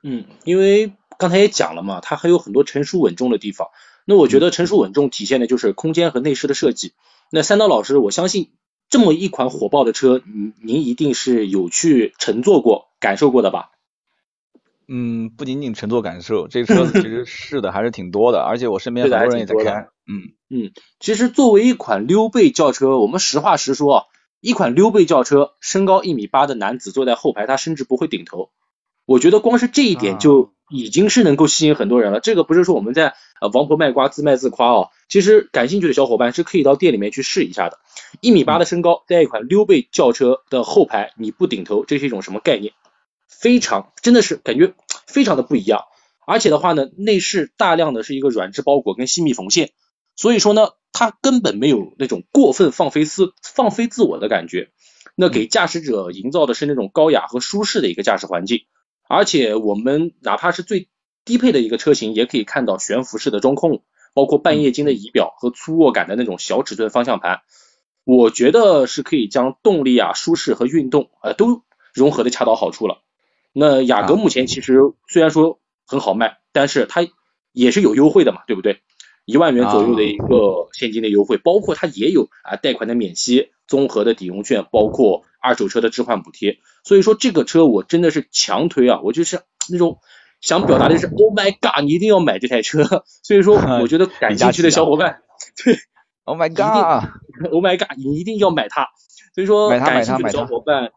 [0.02, 3.68] 嗯，因为刚才也讲了嘛，它还有很多成熟稳重的地方。
[4.06, 6.94] 那我觉得成熟稳重体现的就是空间和内饰的设计。
[7.30, 8.52] 那三刀老师，我相信
[8.88, 13.72] 这么一款火爆的车，您您一定是有去乘坐过、感受过的吧？
[14.92, 19.86] 嗯，不仅仅乘坐感受，这个车子其实 试的还是挺多的，而且我身边很多人也在开。
[20.08, 24.04] 嗯嗯，其实作为一款溜背轿车，我们实话实说啊，
[24.40, 28.50] 一款溜背轿车，身高一米八的男子坐在后排，他甚至不会顶头。
[29.06, 32.18] 我觉得光是这一点就已经是能够吸引很多人了。
[32.18, 37.78] 这个不是说我们在呃王婆卖瓜自卖自夸哦，其实感兴趣的小伙伴是可以到店里面去试一下的。
[38.20, 42.72] 一米八的身高，在一款溜背轿车的后排，你不顶头，这是一种什么概念？
[43.40, 44.74] 非常，真的是感觉
[45.06, 45.84] 非常的不一样。
[46.26, 49.70] 而且的话呢，内饰大量的是一个软质包裹跟细密缝线，
[50.14, 54.68] 所以说呢，它根本没有那种过分放飞自放飞自我的感觉。
[55.16, 58.66] 那给驾驶者营造的是那种高雅和舒适的一个驾驶环境。
[59.08, 60.88] 而且我们哪怕是最
[61.24, 63.82] 低配的一个车型，也可以看到悬浮式的中控，
[64.14, 67.40] 包括半液晶的仪表和粗握感的那种小尺寸方向盘。
[68.04, 73.02] 我觉得是可以将动力啊、舒适和运动呃都融合的恰到好处了。
[73.52, 77.06] 那雅阁目前其实虽然说很好卖，但是它
[77.52, 78.80] 也是有优惠的嘛，对不对？
[79.24, 86.58] 一万元左右的一个现金的优惠，包括它也有啊贷款的免息、综合的抵用券，包括二手车的置换补贴。
[86.84, 89.98] 所以说这个车我真的是强推啊，我就是那种
[90.40, 93.04] 想表达的是 Oh my God，你一定要买这台车。
[93.22, 95.22] 所以说 我觉得感兴趣的小伙伴，
[95.64, 95.76] 对。
[96.24, 97.96] Oh my god！Oh my god！
[97.96, 98.88] 你一定要买它。
[99.34, 100.92] 所以说，感兴趣的小伙伴，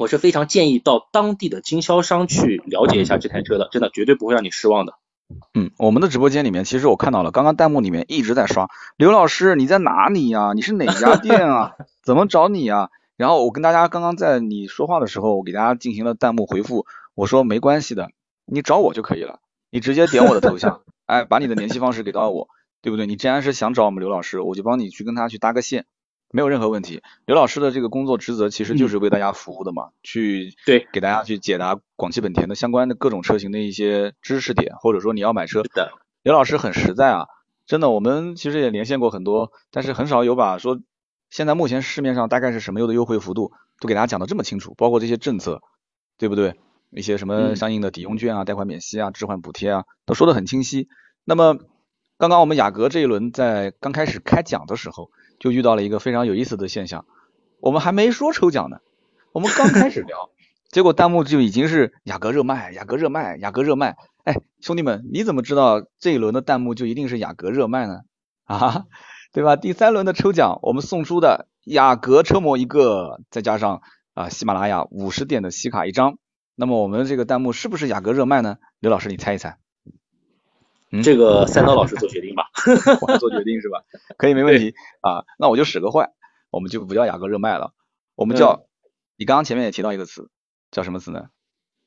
[0.00, 4.94] 我是非常建议到当地的经销商去了解一下这台车的，真的绝对不会让你失望的。
[5.52, 10.52] 嗯，我们的直播间里面，其实我看到了，刚刚弹幕里面一直在刷刘老师你在哪里呀？
[10.54, 11.72] 你是哪家店啊？
[12.02, 12.88] 怎么找你啊？
[13.18, 18.08] 然后我跟大家刚刚在你说话的时候，我给大家进行了弹幕回复，我说没关系的，
[18.46, 22.48] 你找我就可以了，你直接点我的头像， 哎，把你的联系方式给到我。
[22.82, 23.06] 对不对？
[23.06, 25.84] 你既然是想找我们刘老师，我就帮你去跟他去搭个线，
[26.30, 27.02] 没有任何问题。
[27.26, 35.62] 刘老师的这个工作职责其实就是为大家服务的嘛，去对给大家去解答广汽本田的相关的各种车型的一些知识点，或者说你要买车。
[35.62, 35.92] 的。
[36.22, 37.26] 刘老师很实在啊，
[37.66, 40.80] 真的，我们其实也连线过很多，但是很少有把说
[41.30, 45.62] 现在目前市面上大概是什么样的优惠幅度都给大家讲的这么清楚，包括这些政策，
[46.18, 46.54] 对不对？
[46.90, 50.88] 一些什么相应的抵用券啊、贷款免息啊、置换补贴啊，都说的很清晰。
[51.24, 51.58] 那么。
[52.18, 55.10] 刚刚我们雅阁这一轮在刚开始开讲的时候，
[55.40, 57.04] 就遇到了一个非常有意思的现象。
[57.58, 58.78] 我们还没说抽奖呢，
[59.32, 60.30] 我们刚开始聊，
[60.70, 63.96] 结果弹幕就已经是雅阁热卖，雅阁热卖，雅阁热卖。
[64.22, 68.02] 哎，兄弟们，你怎么知道这一轮的弹幕就一定是雅阁热卖呢？
[68.44, 68.84] 啊，
[69.32, 69.56] 对吧？
[69.56, 73.80] 第三轮的抽奖，我们送出的雅阁车模一个，再加上
[74.14, 76.18] 啊喜马拉雅五十点的喜卡一张。
[76.54, 78.58] 那么我们这个弹幕是不是雅阁热卖呢？
[78.78, 79.56] 刘老师，你猜一猜。
[81.02, 82.49] 这个三刀老师做决定吧，
[83.00, 83.82] 我做决定是吧？
[84.16, 86.10] 可以没问题啊，那我就使个坏，
[86.50, 87.72] 我们就不叫雅阁热卖了，
[88.14, 88.66] 我们叫，
[89.16, 90.30] 你刚刚前面也提到一个词，
[90.70, 91.28] 叫什么词呢？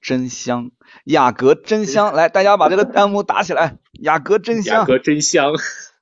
[0.01, 0.71] 真香，
[1.05, 5.53] 雅阁真香，来大家把这个弹幕打起来，雅阁真香，雅阁真香，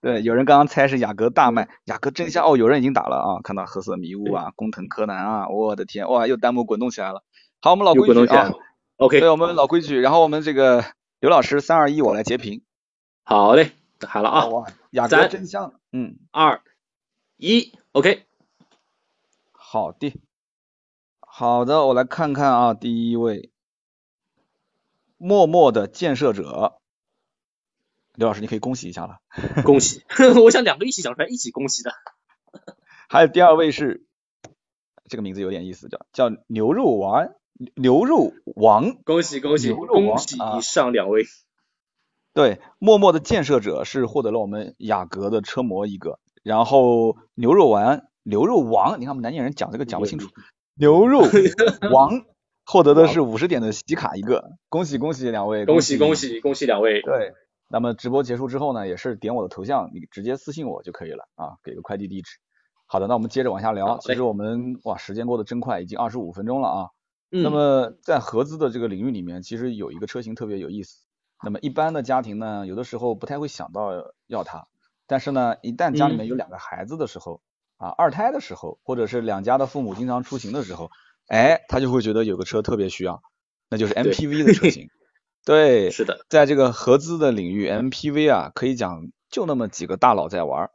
[0.02, 7.22] 对，有人刚刚猜是雅阁大卖，雅阁真香，哦，有人已经打了啊，看到褐色迷雾啊，工藤柯南啊，我的天，哇，又弹幕滚动起来了，
[7.62, 8.52] 好，我们老规矩啊
[8.98, 10.84] ，OK，对，我们老规矩，然后我们这个
[11.20, 12.64] 刘老师三二一，我来截屏。
[13.24, 13.72] 好嘞，
[14.08, 16.62] 好了啊，三真香，嗯，二
[17.38, 18.26] 一，OK，
[19.52, 20.14] 好的，
[21.20, 23.52] 好的，我来看看啊，第一位，
[25.18, 26.80] 默默的建设者，
[28.16, 29.20] 刘老师，你可以恭喜一下了，
[29.64, 30.04] 恭喜，
[30.44, 31.94] 我想两个一起讲出来，一起恭喜的。
[33.10, 34.06] 还有第二位是，
[35.06, 37.36] 这个名字有点意思，叫叫牛肉丸，
[37.76, 41.26] 牛肉王，恭喜恭喜恭喜以上两位。
[42.34, 50.30] 对，默默的建设者是获得了我们雅阁的车模一个，然后牛肉丸、牛肉王，你看我们南京人讲这个讲不清楚，
[50.76, 51.22] 牛肉
[51.92, 52.24] 王
[52.66, 57.02] 获得的是五十点的喜卡一个，恭喜恭喜两位，恭喜恭喜恭喜两位。
[57.02, 57.34] 对，
[57.68, 62.38] 那么直播结束之后呢，也是点我的头像，你直接私信我就可以了啊，给个快递地址。
[62.86, 66.90] 好的，那我们接着往下聊，其实我们哇，时间过得真快，已经二十五分钟了啊。
[67.30, 71.04] 那么在合资的这个领域里面，其实有一个车型特别有意思。
[71.44, 73.92] 那么一般的家庭呢，有的时候不太会想到
[74.28, 74.68] 要它，
[75.08, 77.42] 但是呢，一旦家里面有两个孩子的时候，
[77.78, 80.92] 啊，二胎的时候，或者是两家的父母经常出行的时候，
[81.28, 83.22] 哎，他就会觉得有个车特别需要，
[83.70, 84.90] 那就是 MPV 的车型。
[85.44, 90.70] 对， 是的，在这个合资的领域，MPV 啊，可以讲就那么几个大佬在玩。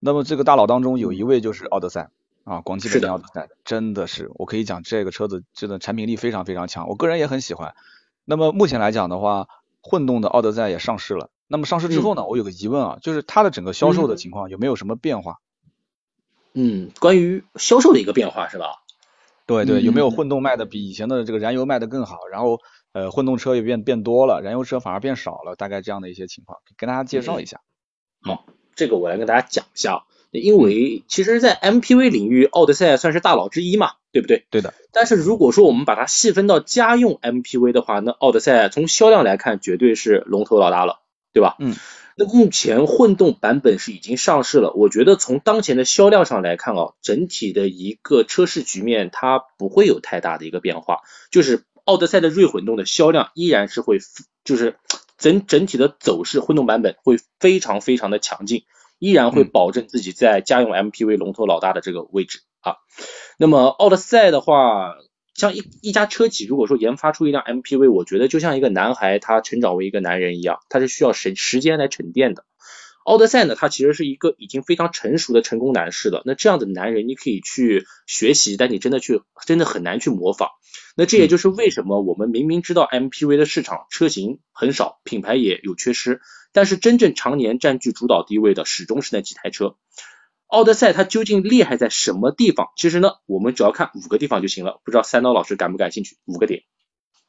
[0.00, 2.10] 那么这个大佬当中有一位就是奥德赛
[2.44, 7.74] 啊，广汽本田奥德赛，真的是我可以讲这个车子真的产品力非常非常强，我个人也很喜欢。
[8.24, 9.46] 那么目前来讲的话，
[9.82, 15.36] 混动的奥德赛也上市了，那么上市之后呢，我有个疑问啊，就是它的整个销售的情况有没有什么变化？
[16.54, 18.82] 嗯，关于销售的一个变化是吧？
[19.46, 22.26] 对对，有没有混动卖的比以前的这个燃油卖的更好？
[22.30, 22.58] 然后
[22.92, 27.60] 呃，混动车也变变多了，燃油车反而变少了，大概这样的一些情况，跟大家介绍一下。
[28.20, 30.04] 好，这个我来跟大家讲一下。
[30.30, 34.46] 因为其实，在 MPV 领域，奥德赛算是大佬之一嘛，对不对？
[34.50, 34.74] 对的。
[34.92, 41.00] 但是如果说我们把它细分到家用 MPV 的话，那奥德赛从销量来看，绝对是龙头老大了。
[41.30, 41.56] 对吧？
[41.60, 41.76] 嗯。
[42.16, 53.98] 那目前混动版本是已经上市了，我觉得从当前的销量上来看啊，整体的一个车市局面它不会有太大的一个变化，就是奥德赛的锐混动的销量依然是会，
[54.42, 54.78] 就是
[55.16, 58.64] 整整体的走势，混动版本会非常非常的强劲，
[58.98, 62.76] 依然会保证自己在家用 MPV 龙头老大的这个位置啊。
[63.38, 64.96] 那么奥德赛的话。
[65.34, 72.44] 像一一家车企，如果说研发出一辆 MPV，我觉得就像一个男孩他成长为一个男人一样，他是需要时时间来沉淀的。
[73.04, 76.22] 奥德赛呢，他其实是一个已经非常成熟的成功男士了。
[76.24, 80.48] 那这样的男人，你可以去学习，但你真的去真的很难去模仿。
[80.96, 86.20] 那这也就是为什么我们明明知道 MPV 的市场车型很少，品牌也有缺失，
[86.52, 89.76] 但是真正常年占据主导地位的始终是那几台车。
[90.46, 92.68] 奥德赛它究竟厉害在什么地方？
[92.76, 94.80] 其实呢，我们只要看五个地方就行了。
[94.82, 96.16] 不知道三刀老师感不感兴趣？
[96.24, 96.62] 五个点。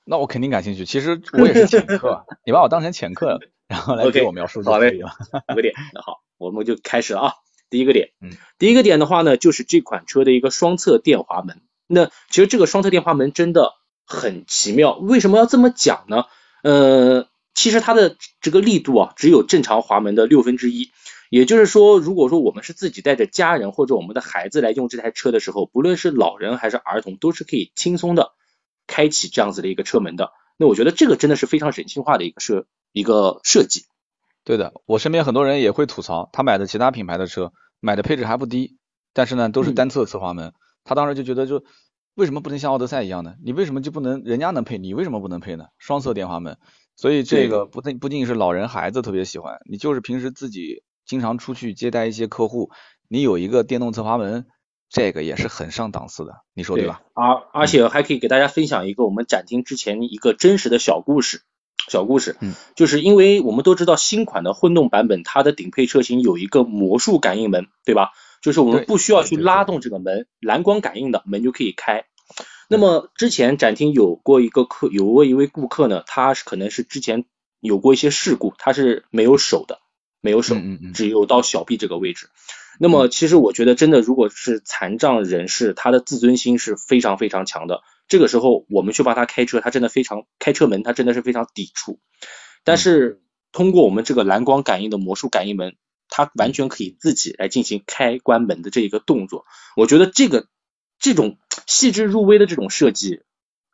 [0.06, 0.86] 那我肯定感兴趣。
[0.86, 5.12] 其实我也是潜客， 你把我当成潜客，然后来给我描述就可以了。
[5.52, 7.34] 五个点，那好，我们就开始了啊。
[7.70, 11.62] 第一个点，嗯，第一个点的话呢，就是这款车的一个双侧电滑门。
[11.92, 13.74] 那其实这个双侧电滑门真的
[14.06, 14.96] 很奇妙。
[14.96, 16.26] 为什么要这么讲呢？
[16.62, 20.92] 呃，其实它的这个力度啊，只有正常滑门的六分之一。
[21.32, 28.34] 也就是说，如果说我们是自己带着家人或者我们的孩子来用这台车的时候，不论是老人还是儿童，都是可以轻松的
[28.88, 30.32] 开启这样子的一个车门的。
[30.58, 33.86] 那我觉得这个真的是非常人性化的一个设一个设计。
[34.44, 38.78] 对的，我身边很多人也会吐槽，他买的其他品牌的车，买的配置还不低，
[39.14, 40.54] 但是呢都是单侧侧滑门。
[40.84, 41.64] 他当时就觉得，就
[42.16, 43.36] 为什么不能像奥德赛一样呢？
[43.44, 45.66] 你为什么就不能人家能配，你为什么不能配呢？
[45.78, 46.58] 双色电滑门，
[46.96, 50.84] 所以这个不不仅仅是老人孩子特别喜欢，你就是平时自己。
[51.06, 52.70] 经常出去接待一些客户，
[53.08, 54.46] 你有一个电动侧滑门，
[54.92, 57.02] 这个也是很上档次的，你说对吧？
[57.16, 61.42] 而而且还可以给大家分享一个我们展厅之前一个真实的小故事，
[61.88, 68.12] 小故事，嗯，就是因为我们都知道新款的混动版本，它的顶配车型有一个魔术感应门，对吧？
[68.42, 72.06] 就是我们不需要去拉动这个门，蓝光感应的门就可以开。
[72.70, 77.26] 那么之前展厅有过一个客，有过一位顾客呢，他是可能是之前
[77.60, 79.80] 有过一些事故，他是没有手的。
[80.22, 80.58] 没有手，
[80.94, 82.28] 只有到小臂这个位置。
[82.78, 87.84] 那么，其实我觉得，真的，如果是残障人士，他的自尊心是非常非常强的。
[88.10, 92.02] 这个时候，我们去帮他开车，他真的非常开车门，他真的是非常抵触。
[92.66, 93.22] 但是，
[93.54, 95.78] 通过我们这个蓝光感应的魔术感应门，
[96.26, 99.46] 他完全可以自己来进行开关门的这一个动作。
[99.76, 100.48] 我觉得这个
[101.00, 103.24] 这种细致入微的这种设计，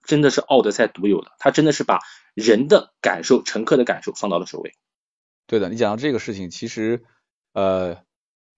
[0.04, 1.32] 真的是奥德赛独有的。
[1.40, 2.00] 它真的是把
[2.34, 4.74] 人的感受、乘客的感受放到了首位。
[5.48, 7.04] 对的，你讲到这个事情，其实
[7.54, 7.98] 呃，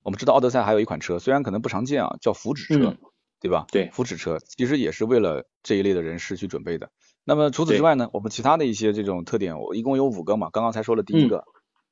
[0.03, 2.97] 我们知道奥德赛还有一款车，虽然可能不常见啊，叫福祉车，
[3.39, 3.65] 对吧？
[3.71, 6.91] 对，福祉车其实也是为了这一类的人士去准备的。
[7.23, 11.43] 那么除此之外呢，我们其他的一些这种特点，我一共有五个嘛，刚刚才说了第一个。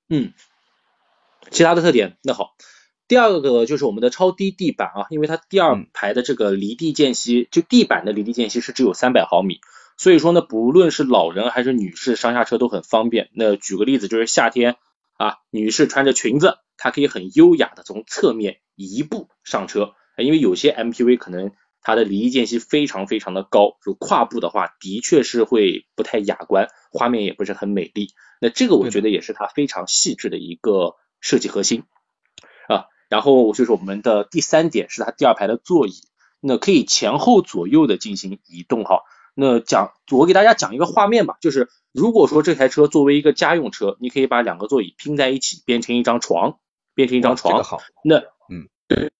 [0.09, 0.33] 嗯。
[1.51, 2.55] 其他的特点，那好，
[3.07, 9.59] 第二个就是我们的超低地板啊，因为它第二排的这个离地间隙，就地板的离地间隙是只有三百毫米。
[9.97, 13.29] 所以说呢，不论是老人还是女士上下车都很方便。
[13.33, 14.75] 那举个例子，就是夏天
[15.13, 19.93] 啊，女士穿着裙子，她可以很优雅的从侧面移步上车。
[20.17, 28.09] 因为有些 MPV 可能它的离地间隙非常非常的高，就跨步的话，的确是会不太雅观，画面也不是很美丽。
[28.41, 31.83] 那这个我觉得也是它非常细致的一个设计核心
[32.69, 32.85] 啊。
[33.09, 35.93] 然后就是我们的第三点是它第二排的座椅，
[36.39, 39.01] 那可以前后左右的进行移动哈。
[39.33, 46.59] 那讲，我给大家讲一个画面吧，就是如果说这台车作为一个家用车，你可以把两个座椅拼在一起，变成一张床，
[46.93, 47.63] 变成一张床。
[47.63, 47.81] 好。
[48.03, 49.11] 那，嗯，对。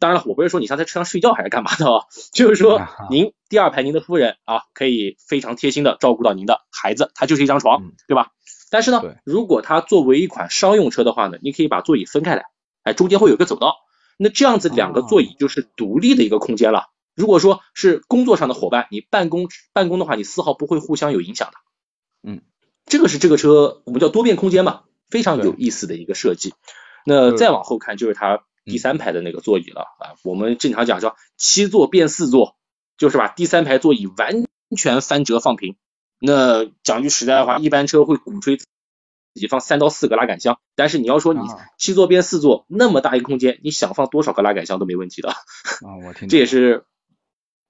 [0.00, 8.32] 当然了，我不是说你上在车上睡觉还是干嘛的啊，就是说您第二排您的夫人啊，可以非常贴心的照顾到您的孩子，它就是一张床，对吧？
[8.70, 12.44] 但是呢，如果它作为一款商用车的话呢，你可以把座椅分开来，
[12.82, 13.76] 哎，中间会有个走道，
[14.18, 16.86] 那这样子两个座椅就是独立的一个空间了。
[17.14, 21.54] 如果说是工作上的伙伴，你办公办公的话，你丝毫不会互相有影响的。
[22.28, 22.42] 嗯，
[22.84, 26.54] 这个是这个车我们叫多变空间嘛，非常有意思的一个设计。
[27.06, 32.56] 那再往后看就是它第三排的那个座椅了啊，我们正常讲叫七座变四座，
[32.98, 34.44] 就是把第三排座椅完
[34.76, 35.76] 全翻折放平。
[36.18, 38.56] 那讲句实在的话，一般车会鼓吹。
[38.56, 41.40] 自己放三到四个拉杆箱，但是你要说你
[41.76, 45.28] 七座变四座那么大一个空间，你想放多少个拉杆箱都没问题的。
[45.28, 45.36] 啊，
[46.06, 46.26] 我 听。
[46.28, 46.86] 这也是。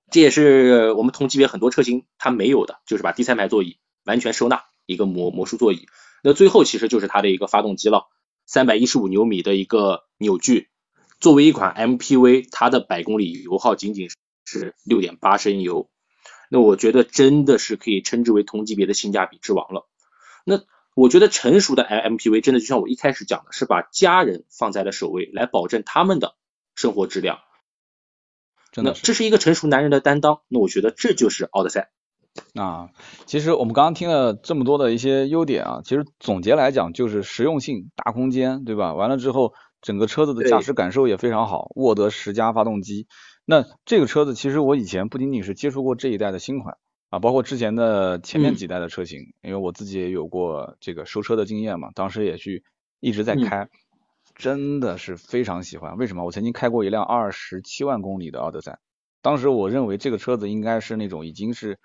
[0.09, 5.88] 这也是我们同级别很多车型它没有的，就是把第三排座椅完全收纳一个魔魔术座椅。
[6.22, 8.05] 那最后其实就是它的一个发动机了，
[8.47, 10.68] 三百一十五牛米的一个扭矩。
[11.18, 14.09] 作为一款 MPV，它的百公里油耗仅仅
[14.44, 15.90] 是六点八升油。
[16.51, 19.88] 那我觉得真的是可以称之为同级别的性价比之王了。
[20.44, 20.62] 那
[20.94, 26.34] 我觉得成熟的 MPV 真的就像我一开始讲的，是把家人放在了首位，来保证他们的
[26.74, 27.40] 生活质量。
[28.74, 31.90] 那这是一个成熟男人的担当，那我觉得这就是奥德赛。
[32.55, 32.90] 啊，
[33.24, 38.92] 其实我们刚刚听了这么多的一些优点啊，其实总结来讲就是实用性、大空间，对吧？
[38.92, 43.07] 完了之后，整个车子的驾驶感受也非常好，沃德十佳发动机。
[43.47, 46.76] 那这个车子其实我以前不仅仅是接触过这一代的新款
[47.09, 52.62] 啊，包括之前的前面几代的车型，因为我自己也有过这个收车的经验嘛，当时也去
[53.01, 53.68] 一直在开，
[54.34, 55.97] 真的是非常喜欢。
[55.97, 56.24] 为什么？
[56.24, 58.78] 我曾经开过一辆二十七万公里的奥德赛，
[59.22, 61.78] 当时我认为这个车子应该是那种已经是。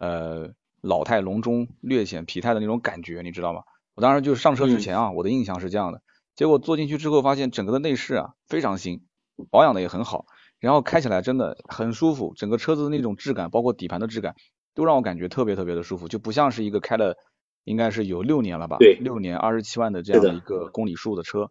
[0.00, 3.62] 呃，老态龙钟、略显疲态的那种感觉，你知道吗？
[3.96, 6.00] 我当时就是上车之前啊，我的印象是这样的。
[6.36, 9.02] 结果坐进去之后，发现整个的内饰啊非常新，
[9.50, 10.26] 保养的也很好，
[10.60, 14.34] 然后开起来真的很舒服，整个车子的那种质感，包括底盘的质感，
[14.74, 17.16] 都让我感觉特别特别的舒服，就不像是一个开了
[17.64, 18.76] 应该是有六年了吧？
[18.78, 21.50] 对，六年二十七万的这样的一个公里数的车，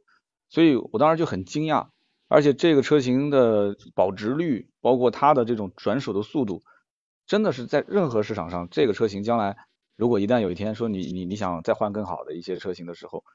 [0.49, 1.87] 所以我当时就很惊讶，
[2.27, 6.63] 而且这个车型的保值率，包括它的这种转手的速度。
[7.25, 9.57] 真的是在任何市场上，这个车型将来
[9.97, 13.25] 如果一旦有一天说你你你想再换更好的一些车型的时候，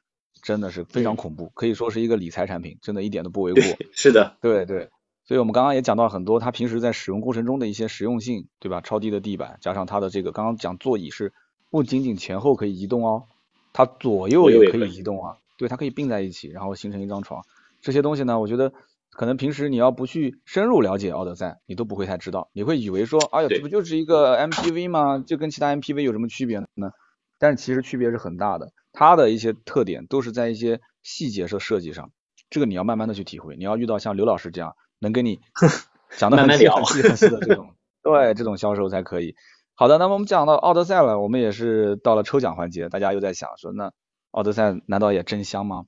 [0.42, 3.62] 真的是非常恐怖，可以说是一个理财产品，真的一点都不为过。
[3.92, 4.88] 是的，对对，
[5.32, 8.82] 所以我们刚刚也讲到很多它平时在使用过程中的一些实用性，对吧？
[8.82, 11.32] 超低的地板，加上它的这个刚刚讲座椅是
[11.70, 13.24] 不仅仅前后可以移动哦，
[13.72, 17.42] 它左右也可以移动啊，对，它可以并在一起，然后形成一张床。
[17.80, 18.74] 这些东西呢，我觉得。
[19.08, 22.50] 可能平时你要不去深入了解奥德赛，你都不会太知道。
[22.52, 25.18] 你会以为说，哎呀，这不就是一个 MPV 吗？
[25.18, 26.92] 就跟其他 MPV 有什么区别呢？
[27.38, 28.72] 但是其实区别是很大的。
[28.92, 32.10] 它的一些特点都是在一些细节的设计上，
[32.48, 33.54] 这个你要慢慢的去体会。
[33.56, 35.40] 你要遇到像刘老师这样能跟你
[36.16, 39.34] 讲的很细很细很细的这种， 对这种销售才可以。
[39.74, 43.92] 好的，那么我们讲到奥德赛了，我们也是到了抽奖环节，大家又在想说，那
[44.30, 45.84] 奥德赛难道也真香吗？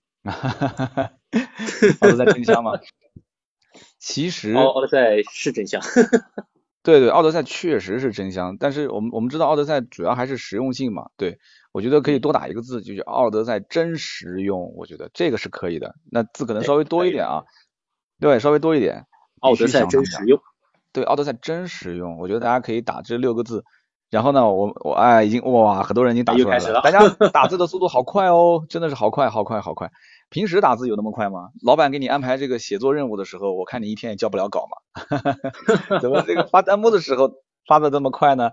[2.01, 2.73] 奥德赛真香吗？
[3.99, 5.83] 其实奥德赛是真香，
[6.83, 8.57] 对对，奥德赛确实是真香。
[8.59, 11.39] 但是我们我们知道奥德赛主要还是实用性嘛，对
[11.73, 15.95] 我觉得可以多打一个字，就是奥德赛真实用，我觉得这个是可以的。
[16.11, 17.45] 那字可能稍微多一点啊，
[18.21, 19.07] 对，稍微多一点。
[19.41, 20.41] 奥德赛真实用，
[20.93, 23.65] 对，奥德赛真实用，我觉得大家可以打这六个字。
[24.11, 27.01] 然后呢，我我哎，已经哇，很多人已经打出来了，大家
[27.33, 29.91] 打字的速度好快哦，真的是好快好快好快。
[30.31, 31.49] 平时打字有那么快吗？
[31.65, 34.79] 老板给你安排这个写作任务的时候，我看你一天也交不了稿嘛。
[36.01, 37.33] 怎么这个发弹幕的时候
[37.67, 38.51] 发的这么快呢？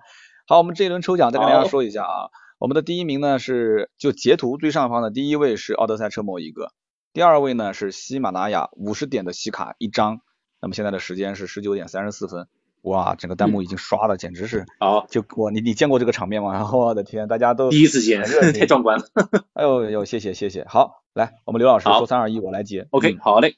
[0.47, 2.29] 好，我们这一轮抽奖再跟大家说一下啊。
[2.57, 6.71] 我们的第一名呢是就截图最上方的第一位是奥德赛车模一个，
[7.13, 10.21] 第二位呢是喜马拉雅五十点的喜卡一张。
[10.61, 12.47] 那么现在的时间是十九点三十四分。
[12.83, 16.67] 哇，整个弹幕已经刷的简直是好，就我你你见过这个场面吗？
[16.73, 18.23] 我的天，大家都第一次见，
[18.57, 19.05] 太壮观了。
[19.53, 20.65] 哎呦呦，谢谢谢谢。
[20.65, 22.87] 好，来，我们刘老师说三二一，我来接。
[22.89, 23.55] OK，好嘞，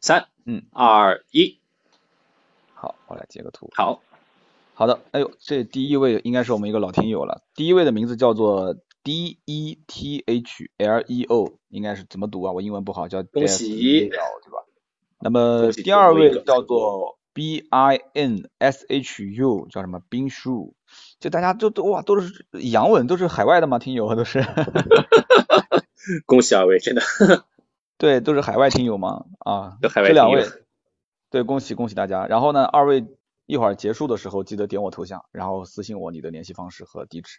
[0.00, 1.58] 三，嗯，二一，
[2.72, 3.68] 好，我来截个图。
[3.74, 4.00] 好，
[4.72, 7.42] 好的，哎呦，这第一位应该是我们一个老听友了。
[7.54, 12.52] 第一位的名字叫做 D E T H L E O，应该是怎么读啊？
[12.52, 14.64] 我英文不好，叫恭喜，对吧？
[15.20, 17.18] 那么第二位叫做。
[17.34, 20.74] B I N S H U 叫什么冰树？
[21.18, 23.78] 就大家都都哇都是洋文，都是海外的吗？
[23.78, 24.44] 听友都是。
[26.26, 27.00] 恭喜二位，真的。
[27.96, 29.24] 对，都是海外听友吗？
[29.38, 30.44] 啊，这两位。
[31.30, 32.26] 对，恭喜恭喜大家。
[32.26, 33.06] 然后呢，二位
[33.46, 37.38] 一会儿结束的时候记得点我头像，然后私信我你的联系方式和地址。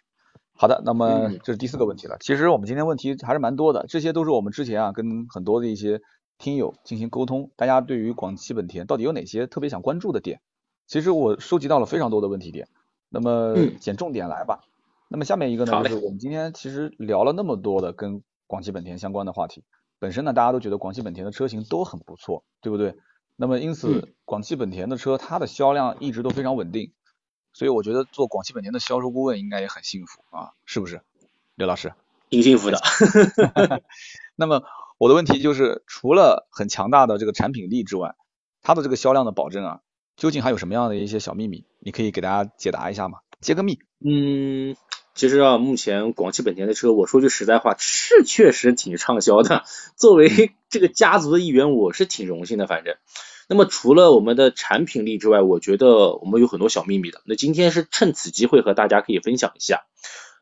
[0.56, 2.16] 好的，那么这是第四个问题了。
[2.20, 6.00] 其实我们今天问题还是蛮多的，这些都是我们之前啊跟很多的一些。
[6.36, 10.40] 听友进行沟通，大家对于广汽本田到底有哪些特别想关注的点？
[10.88, 12.66] 其实我收集到了非常多的问题点，
[13.08, 14.58] 那么捡重点来吧。
[15.08, 19.62] 那么下面一个呢，就是我们今天其实聊了那么多的跟广汽本田相关的话题，
[20.00, 22.96] 本身呢大家都觉得广汽本田的车型都很不错，对不对？
[23.36, 26.92] 那么因此广汽本田的车它的销量一直都非常稳定，
[27.54, 31.00] 所以我觉得做广汽本田的销售顾问应该也很幸福啊，是不是？
[31.54, 31.94] 刘老师，
[32.28, 32.78] 挺幸福的。
[34.36, 34.62] 那么。
[34.96, 38.14] 我的问题就是，除了很强大的这个产品力之外，
[38.62, 39.80] 它的这个销量的保证啊，
[40.16, 41.64] 究竟还有什么样的一些小秘密？
[41.80, 43.18] 你可以给大家解答一下吗？
[43.40, 43.80] 揭个秘。
[43.98, 44.76] 嗯，
[45.12, 49.64] 其实啊，目前广汽本田的车，我说句实在话，是确实挺畅销的。
[49.98, 52.68] 作为这个家族的一员，我是挺荣幸的。
[52.68, 52.96] 反正，
[53.48, 57.20] 那么除了我们的产品力之外，我觉得我们有很多小秘密的。
[57.26, 59.82] 那今天是趁此机会和大家可以分享一下。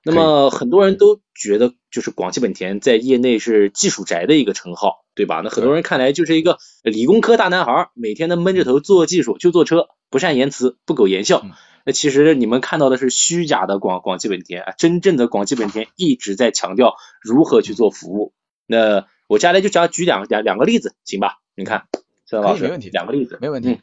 [0.04, 5.42] 那么很多人都觉得，就是广汽本田在业内是技术宅的一个称号，对吧？
[5.44, 11.44] 那很多人看来就是一个理工科大男孩，每天都闷着头做技术就做车，不善言辞，不苟言笑。
[11.84, 18.32] 那其实你们看到的是虚假的广广汽本田啊，真正的广汽本田一直在强调如何去做服务。
[18.66, 21.38] 那我接下来就讲举两两两个例子，行吧？
[21.54, 21.86] 你看，
[22.40, 23.78] 孙老师，没问题，两个例子，没问题。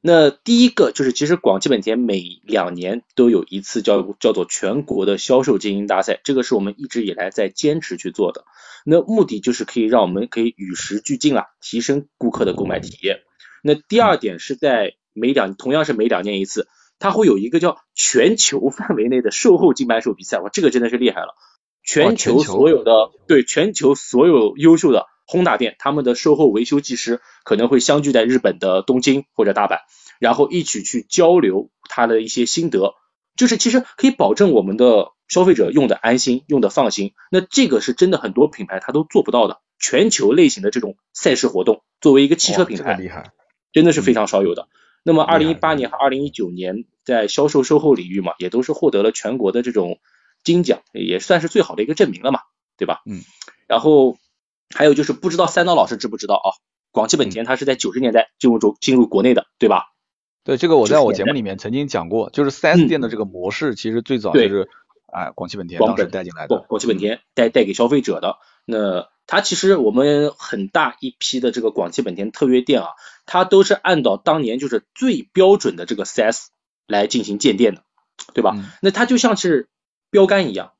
[0.00, 8.44] 那第一个就是，其实广汽本田每两年都有一次叫叫做全国的销售精英大赛，这个是我们一直以来在坚持去做的。
[8.84, 13.20] 那目的就是可以让我们可以与时俱进啊，提升顾客的购买体验。
[13.62, 16.66] 那第二点是在每两同样是每两年一次，
[16.98, 21.36] 它会有一个叫全球范围内的售后金牌手比赛，哇，这个真的是厉害了！
[21.84, 25.06] 全球所有的对全球所有优秀的。
[25.30, 29.78] 轰大店，他们的售后维修技师可能会相聚在日本的东京或者大阪，
[30.18, 32.94] 然后一起去交流他的一些心得，
[33.36, 37.12] 就是其实可以保证我们的消费者用的安心，用的放心。
[37.30, 43.30] 那这个是真的很多品牌它都做不到的，全球类型的这种赛事活动，作为一个汽车品牌，厉害，
[43.72, 44.66] 真的是非常少有的。
[45.04, 50.00] 那么二零一八年和二零一九年在销售售后领域嘛，也都是获得了全国的这种
[50.42, 52.40] 金奖，也算是最好的一个证明了嘛，
[52.76, 53.02] 对吧？
[53.06, 53.20] 嗯，
[53.68, 54.18] 然后。
[54.74, 56.48] 还有就是不知道三刀老师知不知道啊？
[56.92, 59.92] 广汽本田它是在九十年代进入中进入国内的，对吧？
[60.42, 64.68] 对，这个我在我节目里面曾经讲过，就是四 S 店的这个模式，其实最早就是
[65.12, 68.38] 哎广汽本田当时带进来的，广汽本田带带给消费者的。
[68.64, 72.88] 那它其实我们很大一批的这个广汽本田特约店啊，
[73.26, 76.50] 它都是按照当年就是最标准的这个四 S
[76.86, 77.82] 来进行建店的，
[78.34, 78.56] 对吧？
[78.82, 79.68] 那它就像是
[80.10, 80.72] 标杆一样。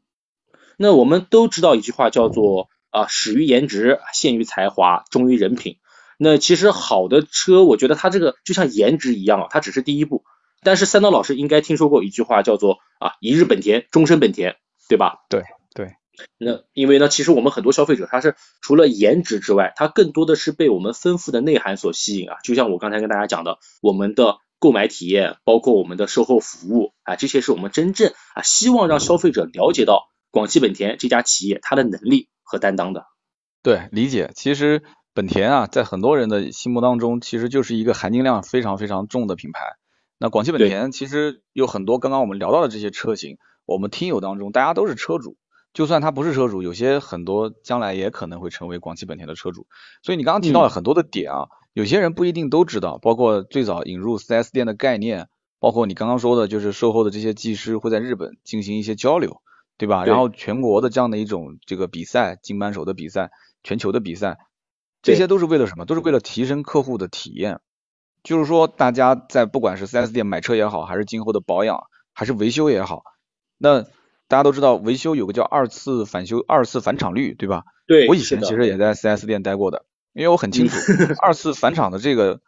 [0.76, 2.68] 那我们都知道一句话叫做。
[2.91, 5.78] 啊，始于颜值，陷于才华，忠于人品。
[6.18, 10.24] 那其实好的车，我觉得它这个就像颜值一样啊，它只是第一步。
[10.62, 14.57] 但是三刀老师应该听说过一句话，叫做啊，一日本田，终身本田，
[14.88, 15.24] 对吧？
[15.30, 15.95] 对对。
[16.36, 22.36] 那因为呢，其实我们很多消费者他是除了颜值之外，他更多的是被我们丰富的内涵所吸引啊。
[22.45, 32.28] 就像我刚才跟大家讲的，我们的购买体验，包括我们的售后服务啊，这些是我们真正啊希望让消费者了解到广汽本田这家企业它的能力。
[32.51, 33.07] 和担当的，
[33.62, 34.32] 对，理解。
[34.34, 34.82] 其实
[35.14, 39.76] 本田啊，在很多人的心目当中，其实就是一个含金量非常非常重的品牌。
[40.18, 45.36] 那广汽本田其实有很多刚刚我们聊到的这些车型，我们听友当中大家都是车主，
[45.72, 49.68] 就算他不是车主，有些很多将来也可能会成为广汽本田的车主。
[50.03, 55.28] 所以你刚刚提到了很多的点啊，有些人不一定都知道，包括最早引入 4S 店的概念，
[55.61, 59.40] 包括你刚刚说的，就是售后的这些技师会在日本进行一些交流。
[59.81, 60.05] 对吧？
[60.05, 63.31] 然后全国的这样的一种这个比赛，金扳手的比赛，
[63.62, 64.37] 全球的比赛，
[65.01, 65.87] 这些都是为了什么？
[65.87, 67.61] 都是为了提升客户的体验。
[68.22, 73.05] 就是说，大家在不管是 4S 店买车也好，还是今后的保养，还是维修也好，
[73.57, 73.81] 那
[74.28, 77.62] 大家都知道维修有个叫二次返修、二次返厂率，对吧？
[77.87, 78.07] 对。
[78.07, 80.76] 我以前其实也在 4S 店待过的，因为我很清楚
[81.22, 82.41] 二次返厂的这个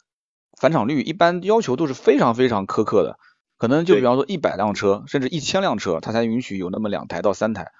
[0.61, 3.19] 返厂率一般要求都是非常非常苛刻的。
[3.63, 7.71] 可能就比方说一百辆车，甚至一千辆车，它才允许有那么两台到三台。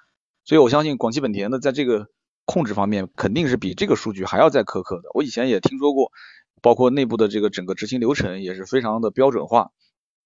[0.45, 2.07] 所以我相信广汽本田的在这个
[2.45, 5.09] 控制方面，肯定是比这个数据还要再苛刻的。
[5.13, 6.13] 我以前也听说过，
[6.61, 9.71] 包括内部的这个整个执行流程也是非常的标准化。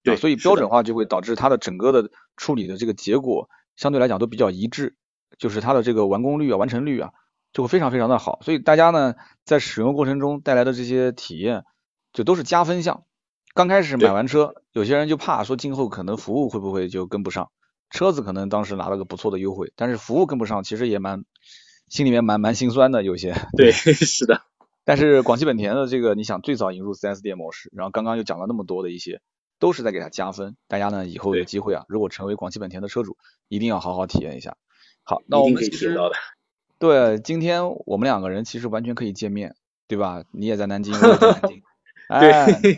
[0.04, 4.96] 对，所以标准化就会导致它的整个的处理的这个结果相对来讲都比较一致，
[5.40, 7.14] 就是它的这个完工率啊、完成率啊
[7.52, 8.38] 就会非常非常的好。
[8.44, 11.64] 所以大家呢在使用过程中带来的这些体验
[12.14, 13.06] 就都是加分项。
[13.58, 17.50] 刚开始买完车，有些人就怕说今后可能服务会不会就跟不上，
[17.90, 21.26] 车子可能当时拿了个不错的优惠，但是服务跟不上，其实也蛮
[21.90, 23.34] 心里面蛮蛮心酸的有些。
[23.58, 24.44] 对， 是的。
[24.86, 29.22] 但是广汽本田的这个，你想最早引入 4S 店模式，然后刚刚又讲了那么多的一些，
[29.58, 30.56] 都是在给它加分。
[30.68, 34.56] 大家呢以后有机会啊，如果成为广汽本田的车主，一定要好好体验一下。
[35.02, 35.98] 好，那我们其实
[36.78, 39.56] 对今天我们两个人其实完全可以见面，
[39.88, 40.24] 对吧？
[40.32, 41.64] 你也在南京，我也在南京。
[42.08, 42.78] 对，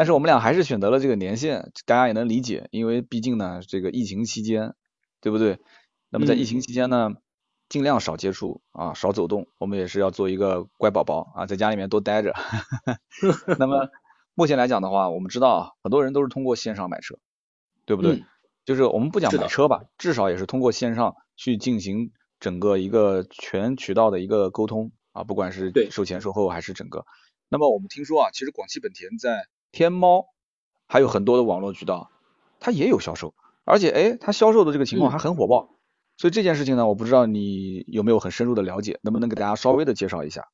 [0.00, 4.74] 但是我们俩还是选择了这个年限，大家也能理解，因为毕竟呢，这个疫情期间，
[5.20, 5.58] 对不对？
[6.08, 7.16] 那么在疫情期间呢，
[7.68, 12.32] 尽量少接触啊，少走动，我们也是要做一个乖宝宝啊，在家里面多待着。
[13.58, 13.90] 那么
[14.32, 17.18] 目前来讲的话，我们知道啊，很多人都是通过线上买车，
[17.84, 18.24] 对不对？
[18.64, 27.04] 就是我们不讲买车吧，至少也是通过线上去进行整个一个全渠道的一个沟通啊，不管是售前售后还是整个。
[27.50, 30.26] 那么我们听说啊，其实广汽本田在天猫
[30.86, 32.10] 还有很多的网络渠道，
[32.58, 35.70] 它也有销售，而且哎，它销售的这个情况还很火爆。
[36.16, 40.48] 所以这件事情呢，我不知道你有没有很深入的了解，能不能给大家稍微的介绍一下？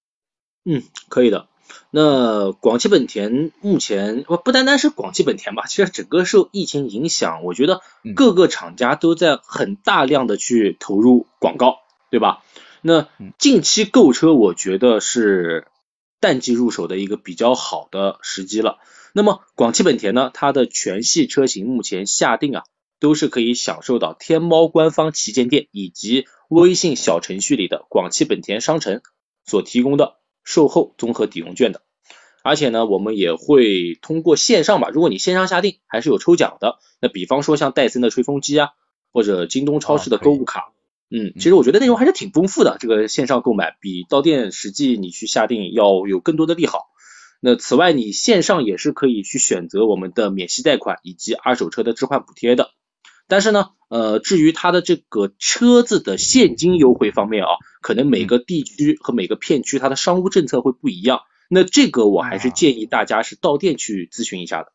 [0.64, 1.48] 嗯，可以的。
[1.90, 7.80] 那广汽本田目前不不单单是广汽本田吧，其实整个受疫情影响，我觉得
[8.14, 11.78] 各个厂家都在很大量的去投入广告，
[12.10, 12.44] 对吧？
[12.82, 13.08] 那
[13.38, 15.66] 近期购车，我觉得是。
[16.26, 18.78] 淡季入手的一个比较好的时机了。
[19.12, 22.64] 那么广汽本田呢，它的全系车型目前下定啊，
[22.98, 29.02] 都是可以享受到天猫官方旗舰店以及微信小程序里的广汽本田商城
[29.44, 31.82] 所提供的售后综合抵用券的。
[32.42, 36.80] 而且呢，我们也会通过线上吧，如果你线上下定，还是有抽奖的。
[37.00, 38.70] 那比方说像戴森的吹风机啊，
[39.12, 40.72] 或者京东超市的购物卡，
[41.08, 42.76] 嗯，其实我觉得内容还是挺丰富的。
[42.80, 46.86] 这个线上购买比到店实际你去下定要有更多的利好。
[47.40, 52.70] 那此外，你线上也是可以去选择我们的免息贷款以及二手车的置换补贴的。
[53.28, 57.50] 但是呢，呃，至于它的这个车子的现金优惠方面啊，
[57.82, 61.20] 可能每个地区和每个片区它的商务政策会不一样。
[61.48, 64.72] 那这个我还是建议大家是到店去咨询一下的。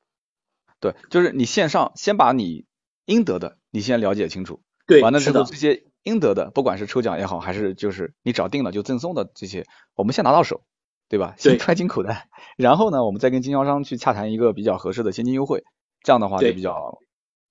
[0.80, 2.66] 对，就是你线上先把你
[3.06, 10.62] 应得的你先了解清楚，对，完了之后这些应得的，不管是抽奖也好，还是就是你找定了就赠送的这些，我们先拿到手，
[11.10, 11.36] 对吧？
[11.38, 12.28] 先揣进口袋，
[12.58, 15.64] 然后呢，我们再跟经销商去洽谈一个比较合适的现金优惠，
[16.04, 17.00] 这样的话就比较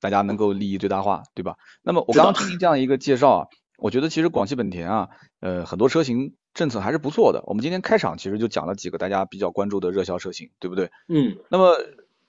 [0.01, 1.57] 大家能够利益最大化，对吧？
[1.83, 3.47] 那么我刚刚听您这样一个介绍啊，
[3.79, 5.09] 我觉得其实广汽本田啊，
[5.41, 6.35] 呃，很多车型。
[6.53, 7.45] 政策还是不错的。
[7.47, 10.91] 我们今天开场其实就讲了几个大家比较关注的热销车型，对不对？
[11.07, 11.39] 嗯。
[11.49, 11.77] 那么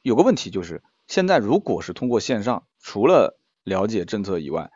[0.03, 4.69] 有个问题就是，现在如果是通过线上，除了了解政策以外，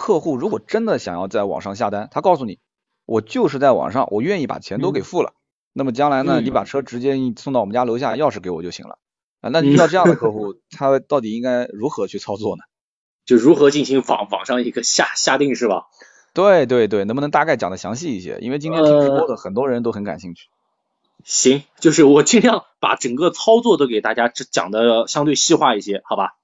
[0.00, 2.58] 客户如果真的想要在网上下单，他告诉你，
[3.04, 5.34] 我就是在网上，我愿意把钱都给付了。
[5.74, 8.98] 那么将来呢，你把车直接送到我们家楼下，钥匙给我就行了。
[9.42, 12.62] 啊，那遇到这样的客户，他到底应该如何去操作呢？
[13.26, 15.84] 就如何进行网网上一个下下定是吧？
[16.32, 18.38] 对对对，能不能大概讲的详细一些？
[18.40, 20.48] 因为今天听直播的很多人都很感兴趣。
[21.24, 26.36] 行，就是我尽量把整个操作都给大家讲的相对细化一些，好吧？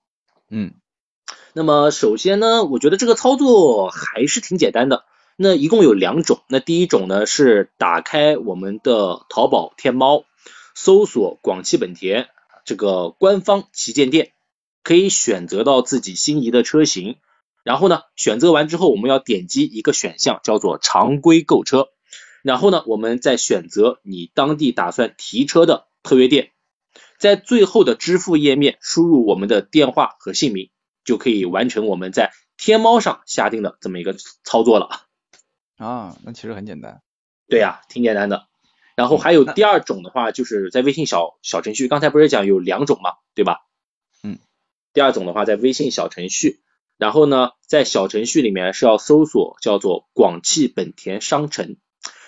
[0.51, 0.75] 嗯。
[1.59, 5.07] 那么首先呢，我觉得这个操作还是挺简单的。
[5.37, 6.43] 那一共有两种。
[6.49, 10.27] 那第一种呢是打开我们的淘宝天猫，
[10.75, 12.29] 搜索广汽本田
[12.67, 14.33] 这个官方旗舰店，
[14.83, 17.17] 可以选择到自己心仪的车型。
[17.65, 21.89] 然后呢，选择完之后，我们要点击一个选项，叫做常规购车。
[22.43, 26.51] 然后呢，我们再选择你当地打算提车的特约店，
[27.19, 30.69] 在最后的支付页面输入我们的电话和姓名，
[31.07, 34.91] 就可以完成我们在天猫上下定的这么一个操作了。
[35.79, 37.01] 啊，那其实很简单。
[37.49, 38.49] 对呀，挺简单的。
[38.97, 43.61] 然后还有第二种的话，就是在微信小小程序，刚才不是讲有两种嘛，对吧？
[44.23, 44.39] 嗯。
[44.93, 46.61] 第二种的话，在微信小程序。
[46.97, 51.77] 然后呢，在小程序里面是要搜索叫做广汽本田商城，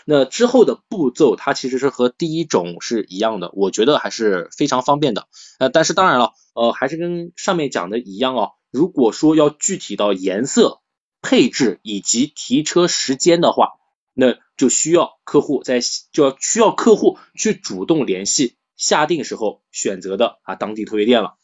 [0.05, 5.27] 那之后的步骤它其实是和第一种是一样的，我觉得还是非常方便的。
[5.59, 8.53] 呃，但是当然了，呃，还是跟上面讲的一样哦。
[8.71, 10.81] 如果说要具体到颜色、
[11.23, 13.73] 配置以及提车时间的话，
[14.15, 15.81] 那就需要客户在
[16.13, 21.37] 就要需要客户去主动联系下定时候选择的啊当地特约店了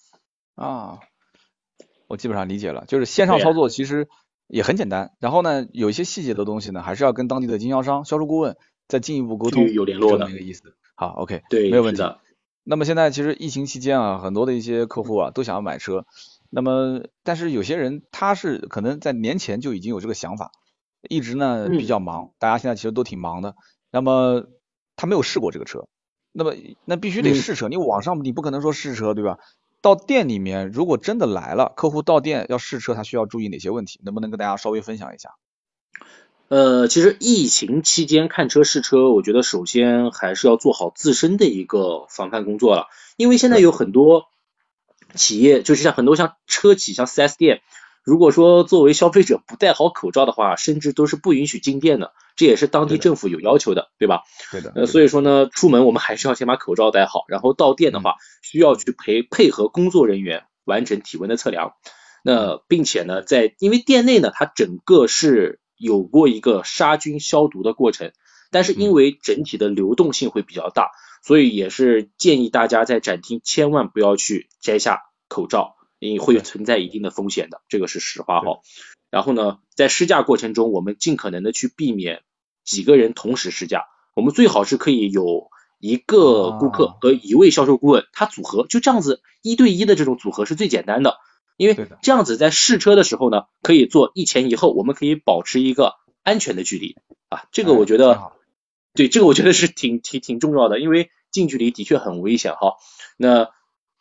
[0.55, 1.01] 啊。
[2.07, 4.09] 我基本上理解了，就是线上操作其实
[4.47, 8.57] 也很简单，然后呢，有一些细节的东西呢，还是要跟当地的经销商、销售顾问
[8.87, 10.77] 再进一步沟通，有联络的那个意思。
[10.95, 12.03] 好，OK，对，没有问题。
[12.63, 16.07] 那么现在其实疫情期间啊，很多的一些客户啊都想要买车，
[16.55, 20.53] 那么但是有些人他是可能在年前就已经有这个想法，
[21.09, 23.57] 一直呢比较忙，大家现在其实都挺忙的，
[23.91, 24.47] 那么
[24.95, 25.89] 他没有试过这个车，
[26.31, 29.39] 那么那必须得试车，你网上你不可能说试车对吧？
[29.83, 34.01] 到店里面，如果真的来了，客户到店要试车，他需要注意哪些问题？
[34.05, 35.31] 能不能跟大家稍微分享一下？
[36.49, 42.87] 呃，其实疫情期间看车试车，我觉得首先还是要做好自身的一个防范工作了，
[43.17, 44.27] 因为现在有很多
[45.15, 47.63] 企业，就是像很多像车企，像 4S 店。
[48.03, 54.25] 如果说作为消费者不戴好口罩的话，甚至都是不允许进店的，这也是当地政府有要求的，对吧？
[54.53, 54.73] 对的。
[54.77, 61.73] 呃，所以说呢，出门我们还是要先把口罩戴好，然后到店的话，需要去陪配合工作人员完成体温的测量。
[62.23, 68.13] 那并且呢，在因为店内呢，它整个是有过一个杀菌消毒的过程，
[68.51, 70.91] 但是因为整体的流动性会比较大，
[71.25, 75.75] 所以也是建议大家在展厅千万不要去摘下口罩。
[76.01, 78.59] 因为会存在一定的风险的，这个是实话哈。
[79.09, 82.25] 然后呢，在试驾过程中，我们尽可能的去避免
[82.63, 85.49] 几个人同时试驾，我们最好是可以有
[85.79, 91.17] 一个顾客和一位销售顾问，他组合就这样子一对一的这种组合是最简单的，
[91.57, 96.97] 因为这样子在试车的时候呢，可以做一前一后，我们可以保持一个安全的距离
[97.31, 97.45] 啊。
[97.51, 98.33] 这个我觉得，
[98.95, 102.77] 对这个我觉得是挺挺挺重要的，因为近距离的确很危险哈。
[103.17, 103.51] 那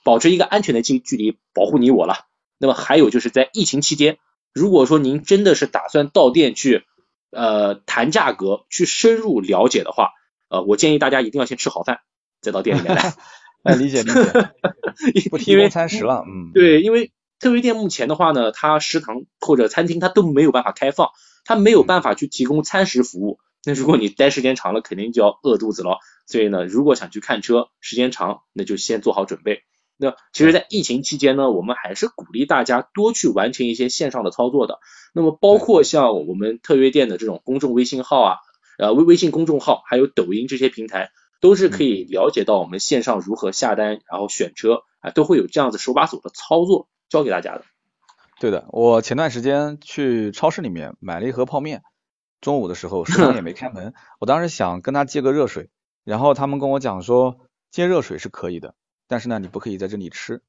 [0.03, 2.27] 保持一个安全的近距离，保护你我了。
[2.59, 4.17] 那么还有就是在疫情期间，
[4.53, 6.83] 如果说您真的是打算到店去
[7.31, 10.11] 呃谈价格、去深入了解的话，
[10.49, 12.01] 呃，我建议大家一定要先吃好饭
[12.41, 13.13] 再到店里面来。
[13.63, 21.09] 哎，理解理解，不提供餐食了，嗯， 对，因为特约店目前的话呢，它食堂或者餐厅它都没有办法开放，
[21.45, 23.39] 它没有办法去提供餐食服务。
[23.65, 25.99] 那如果你待时间长了，肯定就要饿肚子了。
[26.27, 29.63] 所以呢，如果想去看车，时间长，那就先做好准备。
[29.97, 34.79] 那其实，在疫情期间呢，我们还是鼓励大家多去完成一些线上的操作的。
[35.13, 38.37] 那么，包括像我们特约店的这种公众微信号啊，
[38.77, 41.11] 呃微微信公众号，还有抖音这些平台。
[41.39, 47.65] 都是可以了解到我们线上如何下单，然后选车啊，都会有这样子手把手的操作教给大家的。
[48.39, 51.81] 对的，我前段时间去超市里面买了一盒泡面，
[52.43, 55.69] 中午的时候食堂也没开门， 我当时想跟他借个热水，
[56.03, 57.39] 然后他们跟我讲说
[57.71, 58.75] 借热水是可以的，
[59.07, 60.43] 但是呢你不可以在这里吃。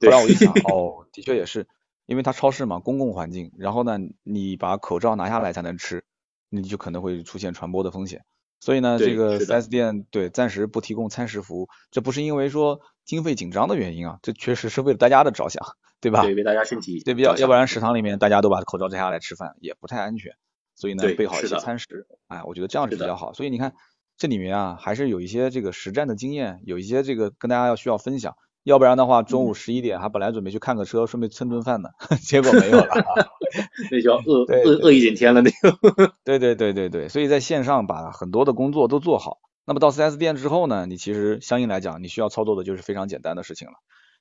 [0.00, 1.66] 后来我一想， 哦，的确也是，
[2.06, 6.04] 因为它超市嘛，公共环境，然后呢你把口罩拿下来才能吃，
[6.48, 8.24] 你就可能会出现传播的风险。
[8.60, 15.64] 所以呢，这个 4S 店对暂时不提供餐食服务，这不是因为说经费紧张的原因啊，这确实是为了大家的着想，
[16.00, 16.22] 对吧？
[16.22, 17.02] 对，为大家身体。
[17.02, 20.34] 对，比较要不然食堂里面大家都把口罩摘下来吃饭也不太安全，
[20.80, 23.34] 所以呢，备好一些餐食，哎，我觉得这样是比较好。
[23.34, 23.74] 所以你看
[24.16, 28.34] 这里面啊，还是有一些这个实战的经验，有一些这个跟大家要需要分享。
[28.62, 31.90] 要不然的话，中午十一点还本来准备去看个车，顺便蹭顿饭呢，
[32.22, 32.88] 结果没有了，
[33.90, 36.14] 那就要饿 饿饿一整天了，那个。
[36.24, 43.74] 对对对对对，所以在线上把很多的工作都做好，那么到 4S 店之后呢，你其实相应来讲，你需要操作的就是非常简单的事情了。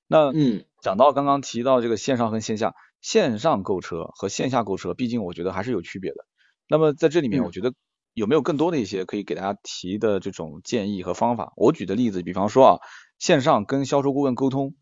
[0.08, 6.26] 那嗯，讲到刚刚提到这个线上和线下，线上购车和线下购车，毕竟我觉得还是有区别的。
[6.70, 7.74] 那么在这里面，我觉得
[8.14, 11.52] 有没有更多的一些可以给大家提的这种建议和方法？
[11.58, 12.80] 我举的例子，比方说啊。
[13.20, 14.76] 线上跟销售顾问沟通，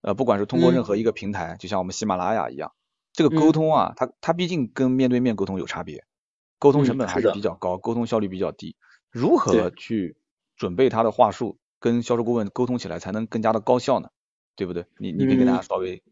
[0.00, 2.72] 呃，不管是通过任何一个平台，就像我们喜马拉雅一样，
[3.12, 6.04] 这个沟通啊，它它毕竟跟面对面沟通有差别，
[6.58, 8.74] 沟通成本还是比较高，沟通效率比较低。
[9.12, 10.16] 如何去
[10.56, 14.08] 准备他的话术，跟销售顾问沟通起来才能更加的高效呢？
[14.56, 14.86] 对不对？
[14.98, 16.02] 你你可以给大家稍微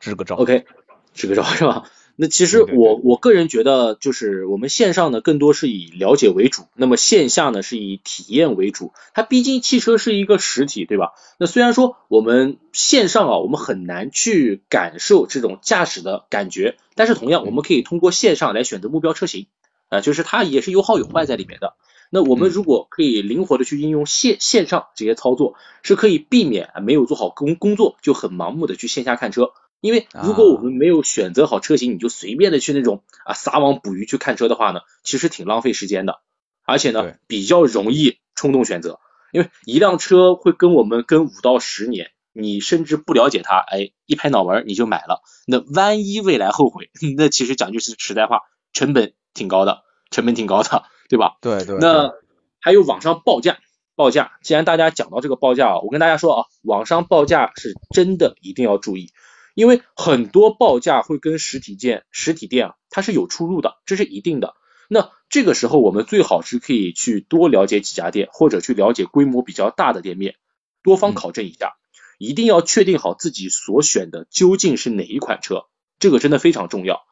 [0.00, 0.36] 支个招。
[0.36, 0.64] OK，
[1.12, 1.84] 支个招是吧？
[2.16, 8.92] 那其实我我个人觉得，就是我们线上呢更多是以了解为主，那么线下呢是以体验为主。
[9.14, 11.12] 它毕竟汽车是一个实体，对吧？
[11.38, 19.48] 那虽然说我们线上啊，我们很难去感受这种驾驶的感觉，但是同样我们可以通过线上来选择目标车型，
[19.88, 21.74] 啊，就是它也是有好有坏在里面的。
[22.10, 29.50] 那我们如果可以灵活的去应用线线上这些操作，是可以避免没有做好工工作就很盲目的去线下看车。
[29.84, 36.20] 因为如果我们没有选择好车型，你就随便的去那种啊撒网捕鱼去看车的话呢，其实挺浪费时间的，
[36.64, 38.98] 而且呢比较容易冲动选择。
[39.30, 48.40] 因为一辆车会跟我们跟五到十年，你甚至不了解它，哎一拍脑门你就买了，那万一未来后悔， 那其实讲句是实在话，
[48.72, 51.36] 成本挺高的，成本挺高的， 对吧？
[51.42, 51.76] 对对。
[51.78, 52.10] 那
[52.58, 53.58] 还有网上报价，
[53.96, 59.10] 报价，既然大家讲到这个报价啊，我跟大家说啊，网上报价是真的一定要注意。
[59.54, 64.54] 因为很多报价会跟实体店、实体店啊，它是有出入的，这是一定的。
[64.88, 70.34] 那这个时候我们最好是可以去多了解几家店，或者去了解规模比较大的店面，
[70.82, 71.74] 多方考证一下，
[72.18, 75.66] 一定要确定好自己所选的究竟是哪一款车，
[75.98, 77.02] 这个真的非常重要。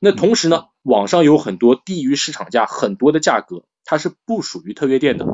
[0.00, 5.26] 那同时呢，网上有很多低于市场价很多的价格，它是不属于特约店的，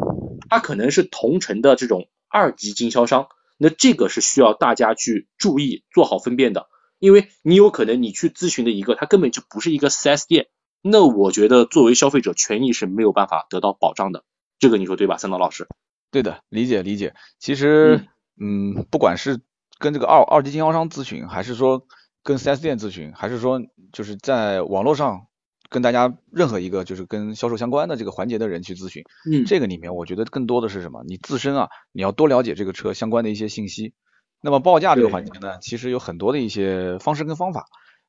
[0.48, 3.28] 它可能是同城的这种二级经销商。
[3.56, 10.48] 那这个是需要大家去注意做好分辨的，因为你有可能你去咨询的一个，它根本就不是一个 4S 店，
[10.82, 14.24] 那我觉得作为消费者权益是没有办法得到保障的，
[14.58, 15.68] 这个你说对吧，三刀老师？
[16.10, 17.14] 对的，理解理解。
[17.38, 18.06] 其实，
[18.40, 19.40] 嗯，不管是
[19.78, 21.86] 跟这个二二级经销商咨询，还是说
[22.22, 23.60] 跟 4S 店咨询，还是说
[23.92, 25.26] 就是在网络上。
[25.74, 31.02] 跟大家任何一个就是跟销售相关的这个环节的人去咨询，嗯，这个里面我觉得更多的是什么？
[31.04, 33.92] 你自身啊，你要多了解这个车相关的一些信息。
[34.40, 37.64] 那么报价这个环节呢，其实有很多的一些方式跟方法，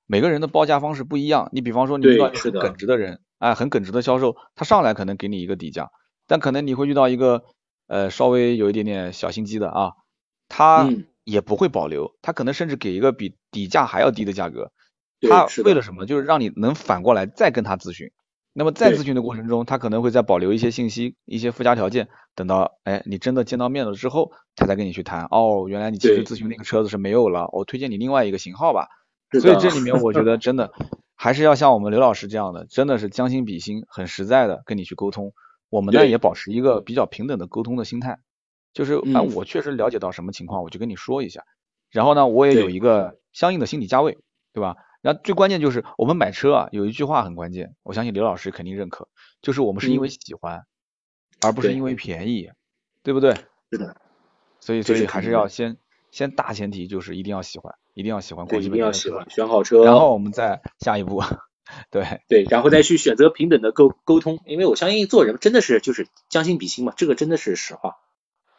[0.05, 1.49] 每个人的报价方式不一样。
[1.53, 5.89] 你比方说你遇到一个耿直的人，哎，很耿直的销售，他上来可能给你一个底价，
[6.27, 7.45] 但可能你会遇到一个
[7.87, 9.93] 呃稍微有一点点小心机的啊，
[10.49, 10.87] 他
[11.23, 14.71] 也不会保留，他可能甚至给一个比底价还要低的价格。
[15.29, 16.05] 他为了什么？
[16.05, 18.11] 就是让你能反过来再跟他咨询。
[18.57, 22.07] 那么在咨询的过程中，他可能会再保留一些信息、一些附加条件。
[22.35, 25.25] 等到哎你真的见到面了之后，他再跟你去谈。
[25.29, 28.87] 哦，原来你其实咨询那个车子是没有了，我推荐你另外一个型号吧。
[29.31, 30.71] 所以这里面我觉得真的
[31.15, 35.33] 还是要像我们刘老师这样的，真的是将心比心，很实在的跟你去沟通。
[35.69, 38.19] 我们呢也保持一个比较平等的沟通的心态，
[38.73, 41.43] 就是啊我确实了解到什么情况，我就跟你说一下。
[41.91, 44.17] 然后呢，我也有一个相应的心理价位，
[44.53, 44.75] 对吧？
[45.05, 49.07] 然后最关键就是我们买车啊，有一句话很关键，我相信刘老师肯定认可，
[49.39, 50.65] 就是我们是因为喜欢，
[51.43, 52.49] 而不是因为便宜，
[53.03, 53.35] 对不对？
[53.71, 53.97] 是的。
[54.59, 55.77] 所以所以还是要先
[56.09, 61.21] 先大前提就是一定要喜欢，一定要喜欢广汽一定要喜欢，选好车，然后我们再下一步，
[61.91, 67.97] 对，对，然后再去选择平等的沟沟通，因为我相信做人真的是就是将心比心嘛，这个真的是实话。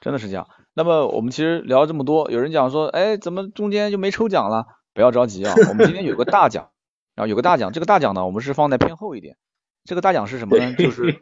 [0.01, 0.47] 真的是这样。
[0.74, 4.66] 那么我们其实聊了这么多，有人讲说，哎，怎么中间就没抽奖了？
[4.97, 6.70] 不要着急啊，我们今天有个大奖，
[7.14, 9.36] 然后有个大奖，这个大奖呢，我们是放在偏后一点。
[9.84, 10.74] 这个大奖是什么呢？
[10.74, 11.20] 就 是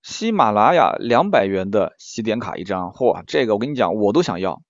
[0.00, 2.92] 喜马拉雅两百元的洗点卡一张。
[2.92, 4.62] 嚯，这个我跟你讲，我都想要，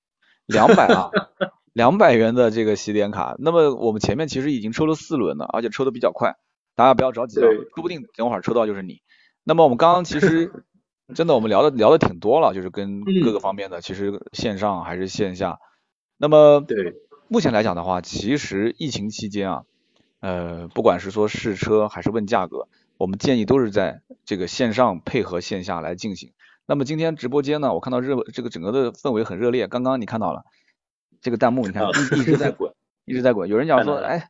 [0.46, 1.10] 两百啊，
[1.74, 3.36] 两百元的这个洗点卡。
[3.38, 6.36] 那么我们前面其实已经抽了四轮了，而且抽的比较快，
[6.74, 9.02] 大家不要着急啊，说不定等会儿抽到就是你。
[9.44, 10.64] 那么我们刚刚其实
[11.14, 15.58] 真的我们聊的聊的挺多了，就是跟嗯各个方面的，其实线上还是线下。
[16.16, 16.94] 那么对，
[17.32, 19.62] 目前来讲的话，其实疫情期间啊，
[20.18, 22.66] 呃，不管是说试车还是问价格，
[22.98, 26.32] 我们建议都是在这个线上配合线下来进行。
[26.66, 30.42] 那么今天直播间呢，我看到热这个整个的氛围很热烈，刚刚你看到了
[31.20, 32.74] 这个弹幕，你看啊一一直在 滚，
[33.04, 33.48] 一直在滚。
[33.48, 34.28] 有人讲说，哎，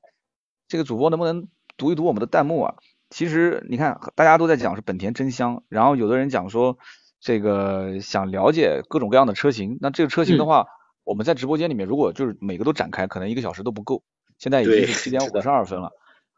[0.68, 1.48] 这个主播能不能
[1.78, 2.74] 读一读我们的弹幕啊？
[3.09, 6.76] 其实你看，大家都在讲是本田真香，然后有的人讲说
[7.18, 10.66] 这个想了解各种各样的车型，那这个车型的嗯话，
[11.11, 14.04] 我们在直播间里面如果就是每个都展开，可能一个小时都不够。
[14.38, 15.90] 现在已经是七点五十二分了，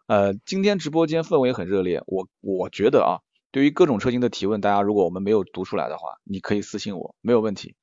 [0.07, 3.20] 呃，今天直播间氛围很热烈，我我觉得啊，
[3.51, 7.77] 对于各种车型的提问，大家如果我们没有读出来的话，你可以私信我，没有问题。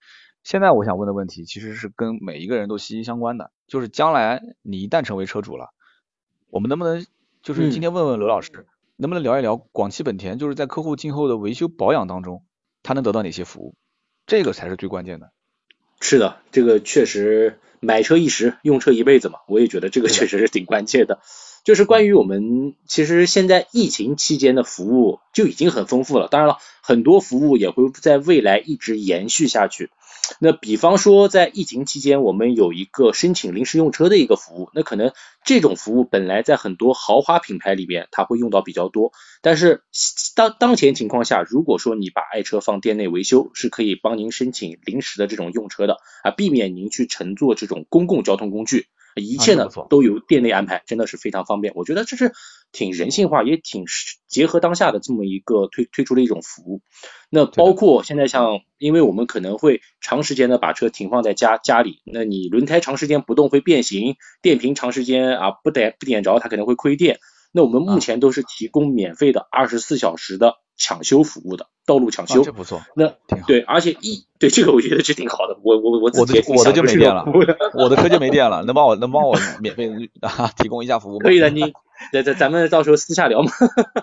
[0.44, 5.70] 现在我想问的问题其实是跟每一个人都息息相关的，就是将来你一旦成为车主了，
[6.50, 7.06] 我们能不能
[7.44, 8.66] 就是今嗯天问问刘老师，
[8.96, 12.44] 能不能聊一聊广汽本田就是在客户今后的维修保养当中，
[12.82, 13.76] 他能得到哪些服务？
[14.26, 15.32] 这个才是最关键的。
[16.00, 21.20] 是的，这个确实买车一时，用车一辈子嘛，我也觉得这个确实是挺关键的。
[21.66, 29.90] 就是关于我们其实现在疫情期间的服务就已经很丰富了，当然了，很多服务也会在未来一直延续下去。
[30.40, 35.12] 那比方说，在疫情期间，我们有一个申请临时用车的一个服务，那可能
[35.44, 39.12] 这种服务本来在很多豪华品牌里边它会用到比较多，
[39.42, 39.84] 但是
[40.36, 48.88] 当当前情况下，如果说你把爱车放店内维修，是可以帮您申请临时的这种用车的啊，避免您去乘坐这种公共交通工具，
[49.20, 51.74] 一切呢都由店内安排，真的是非常方便。
[51.76, 52.34] 我觉得这是
[52.72, 56.82] 挺人性化，也挺实结合当下的这么一个推推出的一种服务。
[57.30, 67.20] 那包括现在像，因为我们可能会长时间的把车停放在家家里，那你轮胎长时间不动会变形，电瓶长时间啊不点不点着它可能会亏电。
[67.52, 72.44] 那我们目啊前都是提供免费的二十四小时的抢修服务的，道路抢啊，修。
[72.44, 73.48] 这不错，那挺好。
[73.48, 77.26] 对，而且一对这个我觉得是挺好的，我我我我的我的就没电了。
[77.74, 79.90] 我的车就没电了，能帮我能帮我免费
[80.22, 81.24] 啊提供一下服务吗？
[81.24, 81.74] 可以的，你
[82.14, 83.52] 咱咱咱们到时候私下聊嘛。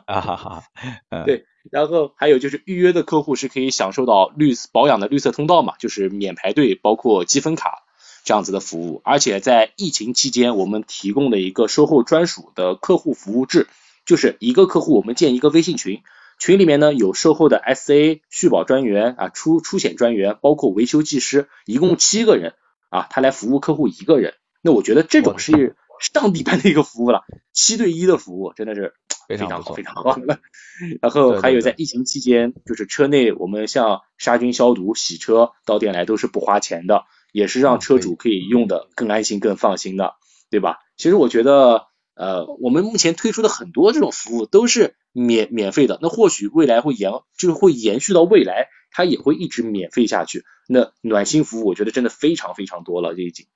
[0.07, 0.63] 啊哈哈，
[1.11, 7.85] 嗯，对然后还有就是预约的客户是可以享受到绿色保养的绿色通道嘛，就是免排队，包括积分卡
[8.25, 9.01] 这样子的服务。
[9.05, 13.69] 而且在疫情期间，我们提供的一个售后专属的客户服务制，
[14.05, 16.03] 就是一个客户我们建一个微信群，
[16.39, 22.55] 群里面呢有售后的 SA 续保专员啊、出出险专员，包括维修技师，一共七个人
[22.91, 24.35] 啊，他来服务客户一个人。
[24.63, 27.23] 那我觉得这种是上帝般的一个服务了，
[27.53, 28.95] 七对一的服务真的是
[29.29, 30.19] 非常好，非常好。
[31.01, 40.15] 然后还有在疫情期间，就是车内我们像杀菌消毒、洗车到店来都是不花钱的，也是让车主可以用的更安心、更放心的，
[40.51, 40.81] 对吧？
[40.97, 41.87] 其实我觉得，
[42.17, 50.45] 呃，我们目前推出的很多这种服务都是免免费的，那或许未来会延，就是会延续到未来，它也会一直免费下去。
[50.67, 53.47] 那暖心服务，我觉得真的非常非常多了，这已经。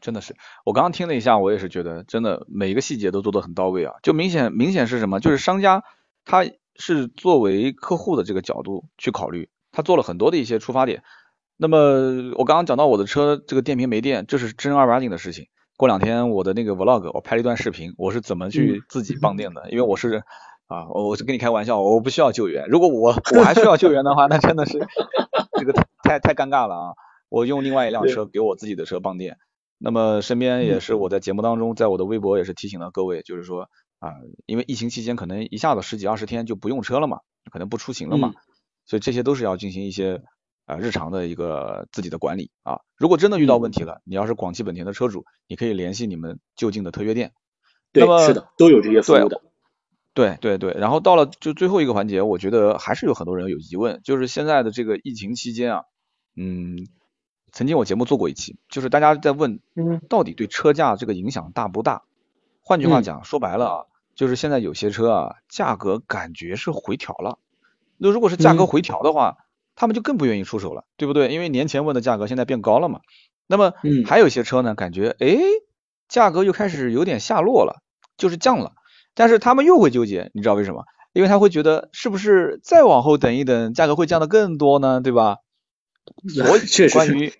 [0.00, 0.36] 真的是，
[0.66, 5.20] 我刚刚听了一下，我也是觉得真的每一个细节都做得很到位啊，就明显明显是什么？
[5.20, 5.84] 就是商家
[6.24, 6.44] 他
[6.74, 11.04] 是作为客户的这个角度去考虑，他做了很多的一些出发点。
[11.56, 15.46] 那么我刚刚讲到我的车这个电瓶没电，这是正儿八经的事情。
[15.76, 20.22] 过两天我的那个 vlog 我拍了一段视频，我是怎么去自己放电的，因为我是
[20.66, 22.66] 啊，我我是跟你开玩笑，我不需要救援。
[22.68, 24.78] 如果我我还需要救援的话，那真的是
[25.58, 26.94] 这个太太尴尬了啊！
[27.28, 29.38] 我用另外一辆车给我自己的车放电。
[29.78, 33.68] 那么身边也是我在节目当中，在我的微博也是提醒了各位，就是说
[33.98, 34.12] 啊，
[34.46, 37.18] 因为疫情期间可能一下子十几二十天就不用车了嘛，
[37.50, 38.32] 可能不出行了嘛，
[38.86, 40.22] 所以这些都是要进行一些
[40.66, 42.80] 啊日常的一个自己的管理啊。
[42.96, 47.32] 如果真的遇到问题了，你要是广汽本田的车主，你可以联系你们就近的特约店。
[47.92, 49.42] 对，是的，都有这些服务的。
[50.14, 55.84] 对对对，然后到了就最后一个环节，我觉得还是有很多人有疑问，就是现在的这个疫情期间啊，
[56.36, 56.86] 嗯，
[57.50, 62.02] 曾经我节目做过一期，就是大家在问，嗯，到底对车价这个影响大不大？
[62.60, 63.84] 换句话嗯讲，说白了啊，
[64.14, 67.38] 就是现在有些车啊，价格感觉是回调了。
[67.96, 69.38] 那如果是价格嗯回调的话，
[69.74, 71.32] 他们就更不愿意出手了，对不对？
[71.32, 73.00] 因为年前问的价格现在变高了嘛。
[73.46, 75.36] 那么嗯还有一些车呢，感觉哎，
[76.08, 77.82] 价格又开始有点下落了，
[78.16, 78.72] 就是降了，
[79.14, 80.84] 但是他们又会纠结，你知道为什么？
[81.12, 85.36] 因为他会觉得是不是再往后等一等，价格会降得更多呢，对吧？
[86.34, 86.56] 所
[86.86, 87.32] 以关于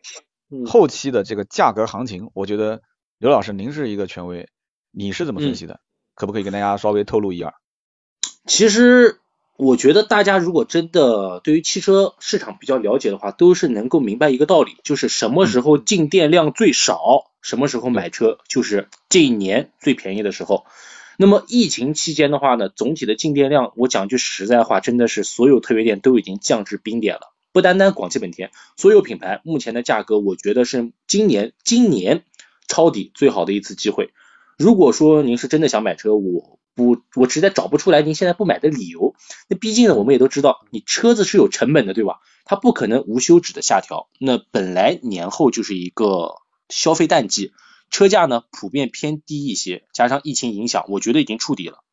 [0.51, 2.83] 嗯后期的这个价格行情，我觉得
[3.19, 4.49] 刘老师您是一个权威，
[4.91, 5.81] 你是怎么分嗯析的？
[6.15, 7.55] 可不可以跟大家稍微透露一二？
[8.47, 9.22] 其实
[9.57, 20.65] 我觉得大家如果真的对于汽车市场比较了解的话，都是能够明白一个道理，就是什么时候进电量最少，什么时候买车就是这一年最便宜的时候。
[21.19, 27.33] 那么疫情期间的话呢，总体的进电量，我讲句实在话，真的是所有特约店都已经降至冰点了。
[27.53, 32.25] 不单单广汽本田，所有品牌目前的价格，我觉得是今年今年
[32.67, 34.11] 抄底最好的一次机会。
[34.57, 39.15] 如果说您是真的想买车，我不我实在找不出来您现在不买的理由。
[39.49, 42.21] 那毕竟呢，我们也都知道，你车子是有成本的，对吧？
[42.45, 44.09] 它不可能无休止的下调。
[44.19, 46.37] 那本来年后就是一个
[46.69, 47.53] 消费淡季，
[47.91, 51.85] 车价呢普遍偏低一些，加上疫情影响，我觉得已经触底了。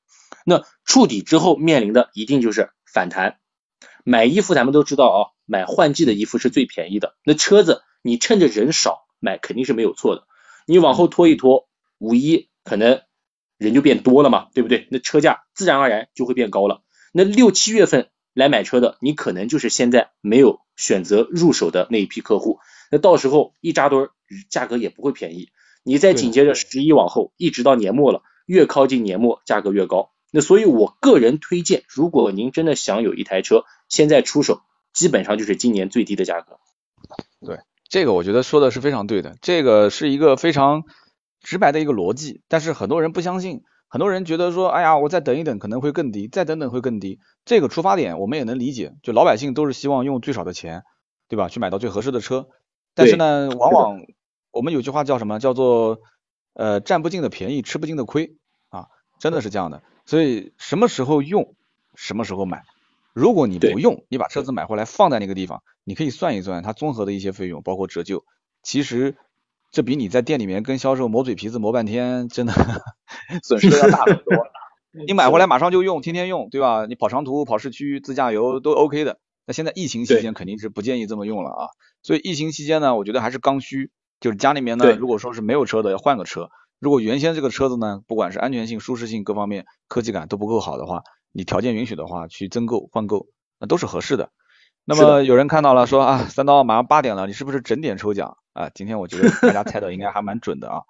[0.45, 3.37] 那触底之后面临的一定就是反弹。
[4.05, 7.15] 买衣服咱们都知道啊，买换季的衣服是最便宜的。
[7.23, 10.25] 那车子你趁着人少买肯定是没有错的。
[10.65, 11.67] 你往后拖一拖，
[11.97, 13.01] 五一可能
[13.59, 14.87] 人就变多了嘛，对不对？
[14.89, 16.81] 那车价自然而然就会变高了。
[17.13, 22.59] 那六七月份来买车的，你可能就是现在没有选择入手的那一批客户。
[22.89, 24.11] 那到时候一扎堆儿，
[24.49, 25.49] 价格也不会便宜。
[25.83, 30.11] 你再紧接着十一往后，一直到年末了，越靠近年末价格越高。
[30.31, 34.61] 那所以我个人推荐，如果您真的想有一台车，现在出手，
[34.93, 36.59] 基本上就是今年最低的价格。
[37.45, 40.83] 对这个我觉得说的是非常对的，这个是一个非常
[41.41, 47.19] 直白的一个逻辑，但是很多人不相信，很多人觉得说，哎呀，我再等一等可能会更低，再等等会更低。
[47.45, 50.83] 这个出发点我们也能理解，就老百姓都是希望用最少的钱，
[51.27, 52.49] 对吧，去买到最合适的车。
[52.93, 54.01] 但是呢，往往
[54.51, 55.39] 我们有句话叫什么？
[55.39, 55.99] 叫做
[56.53, 58.35] 呃占不尽的便宜，吃不尽的亏
[58.69, 58.87] 啊，
[59.19, 59.81] 真的是这样的。
[60.05, 61.55] 所以什么时候用，
[61.95, 62.63] 什么时候买。
[63.13, 68.23] 如果你不用，你把车子买回来放在那个地方，你可以算一算它综合的一些费用，包括折旧。
[68.61, 69.17] 其实
[69.71, 72.53] 这比你在店里面跟销售磨嘴皮子磨半天，真的
[73.43, 74.47] 损失要大很多。
[75.07, 76.87] 你买回来马上就用，天天用，对吧？
[76.87, 79.19] 你跑长途、跑市区、自驾游都 OK 的。
[79.45, 81.67] 那现在疫情期间肯定是不建议这么用了啊。
[82.01, 86.49] 所以疫情期间呢，我觉得还是刚需，就是家里面呢，如果说是没有车的，要换个车。
[86.79, 93.27] 如果原先这个车子呢，不管是安全性、舒适性各方面、科技感都不够好的话，你条件允许的话，去增购、换购，
[93.59, 94.31] 那都是合适的。
[94.85, 98.69] 那么有人看到了说啊，三刀马上八点了，你是不是整点抽奖啊？
[98.75, 100.81] 今天我觉得大家猜的应该还蛮准的啊。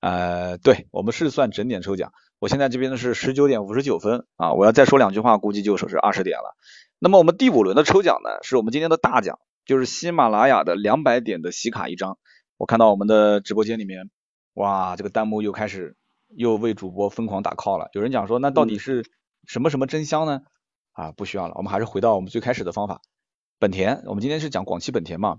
[0.00, 2.12] 呃，对我们是算整点抽奖。
[2.38, 6.54] 我现在这边呢是十九点五十九分啊，我要再说两句话，估计就说是二十点了。
[7.00, 12.18] 那么我们第五轮的抽奖呢，是我们今天的大奖，就是喜马拉雅的两百点的喜卡一张。
[12.58, 14.08] 我看到我们的直播间里面，
[14.54, 15.96] 哇，这个弹幕又开始
[16.28, 17.88] 又为主播疯狂打 call 了。
[17.92, 19.04] 有人讲说，那到底是
[19.46, 20.42] 什么什么真香呢？
[20.92, 23.00] 啊，不需要了，我们还是回到我们最开始的方法。
[23.58, 25.38] 本田，我们今天是讲广汽本田嘛，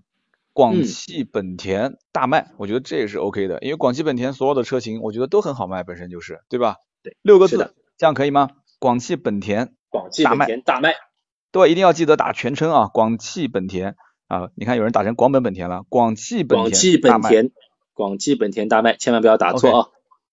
[0.57, 6.77] 广嗯汽本田大卖，我觉得这也是 OK 的，因为广汽本田所有的车型，我觉得都很好卖，本身就是，对吧？
[7.03, 8.49] 对，六个字，这样可以吗？
[8.79, 10.95] 广汽本田，广汽本大卖田大卖，
[11.51, 13.95] 对，一定要记得打全称啊，广汽本田
[14.27, 17.51] 啊，你看有人打成广本本田了，广汽本田，广汽本田，
[17.93, 19.87] 广汽本田大卖，千万不要打错啊！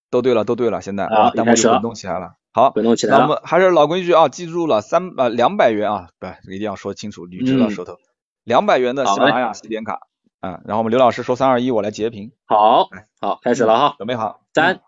[0.09, 2.37] 都对了，都对了，现在啊弹幕就滚动起来了。
[2.51, 3.19] 好，滚动起来了。
[3.19, 7.99] 那我们还是老规矩啊，记住了三呃两百元啊，不一定要说清楚，捋直了嗯舌头。
[8.45, 10.01] 两百元的好喜马拉雅喜点卡，
[10.45, 14.45] 啊，然后我们刘老师说三二一，我来截屏，好来，好，开始了哈，准备好？
[14.53, 14.81] 三嗯，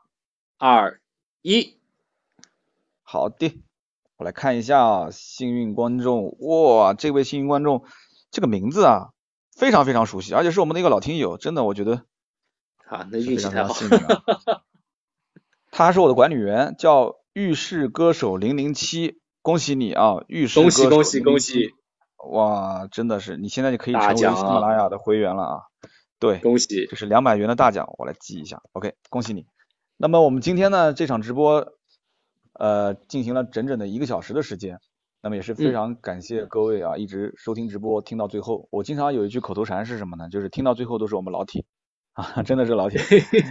[0.58, 1.00] 二
[1.40, 1.78] 一，
[3.02, 3.58] 好的，
[4.18, 7.84] 我来看一下啊，幸运观众，哇，这位幸运观众
[8.30, 9.12] 这个名字啊，
[9.50, 12.02] 非常非常熟悉，而且是我们的一个老听友，真的我觉得
[12.86, 13.74] 啊，那运气太好。
[15.72, 20.24] 他是我的管理员，叫浴室歌手零零七，恭喜你啊！
[20.26, 21.74] 浴室歌手恭喜恭喜007恭喜！
[22.30, 25.60] 哇，真的是，你现在就可以大成为喜马拉雅的会员了啊！
[26.18, 26.96] 对，恭喜这！
[26.96, 28.62] 是两百元的大奖，我来记一下。
[28.72, 29.46] OK，恭喜你。
[29.96, 31.72] 那么我们今天呢这场直播，
[32.54, 34.78] 呃，进行了整整的一个小时的时间，
[35.22, 38.68] 那么也是非嗯常感谢各位啊，一直收听直播听到最后。
[38.70, 40.28] 我经常有一句口头禅是什么呢？
[40.28, 41.64] 就是听到最后都是我们老铁
[42.14, 43.00] 啊，真的是老铁。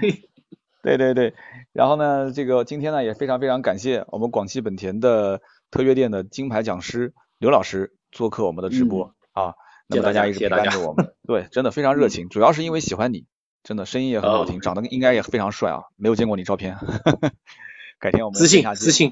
[0.82, 1.34] 对对对，
[1.72, 9.56] 然后呢，这个今天呢也非常非常感谢我们广汽本田的特约店的金牌讲师刘老师做客我们的直播、啊，
[9.88, 13.26] 那么大大家一直陪家谢谢大家伴着我们，对，真的非常热嗯情，主要是因为喜欢你，
[13.62, 16.78] 真的声音也很好哦听，长得应该也非常帅啊，没有见过你照片，
[18.00, 19.12] 改天我们私信线下见私信，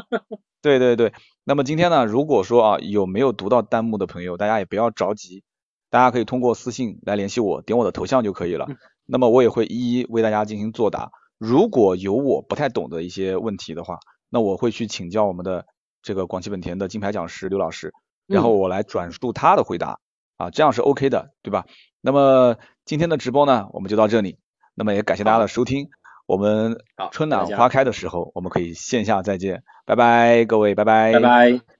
[0.60, 1.14] 对对对。
[1.42, 5.42] 那么今天呢，如果说啊有没有读到弹幕的朋友，大家也不要着急，
[5.88, 8.68] 大家可以通过私信来联系我，点我的头像就可以了。
[9.06, 11.10] 那么我也会一一为大家进行作答。
[11.38, 15.66] 如果有我不太懂的一些问题的话，那我会去请教我们的
[16.02, 17.92] 这个广汽本田的金牌讲师刘老师，
[18.26, 19.98] 然后我来转述他的回答
[20.36, 21.66] 啊，这样是 OK 的，对吧？
[22.00, 24.38] 那么今天的直播呢，我们就到这里。
[24.74, 25.88] 那么也感谢大家的收听，
[26.26, 26.76] 我们
[27.12, 31.73] 春暖花开的时候，我们可以线下再见，拜拜，各位，拜拜，拜拜。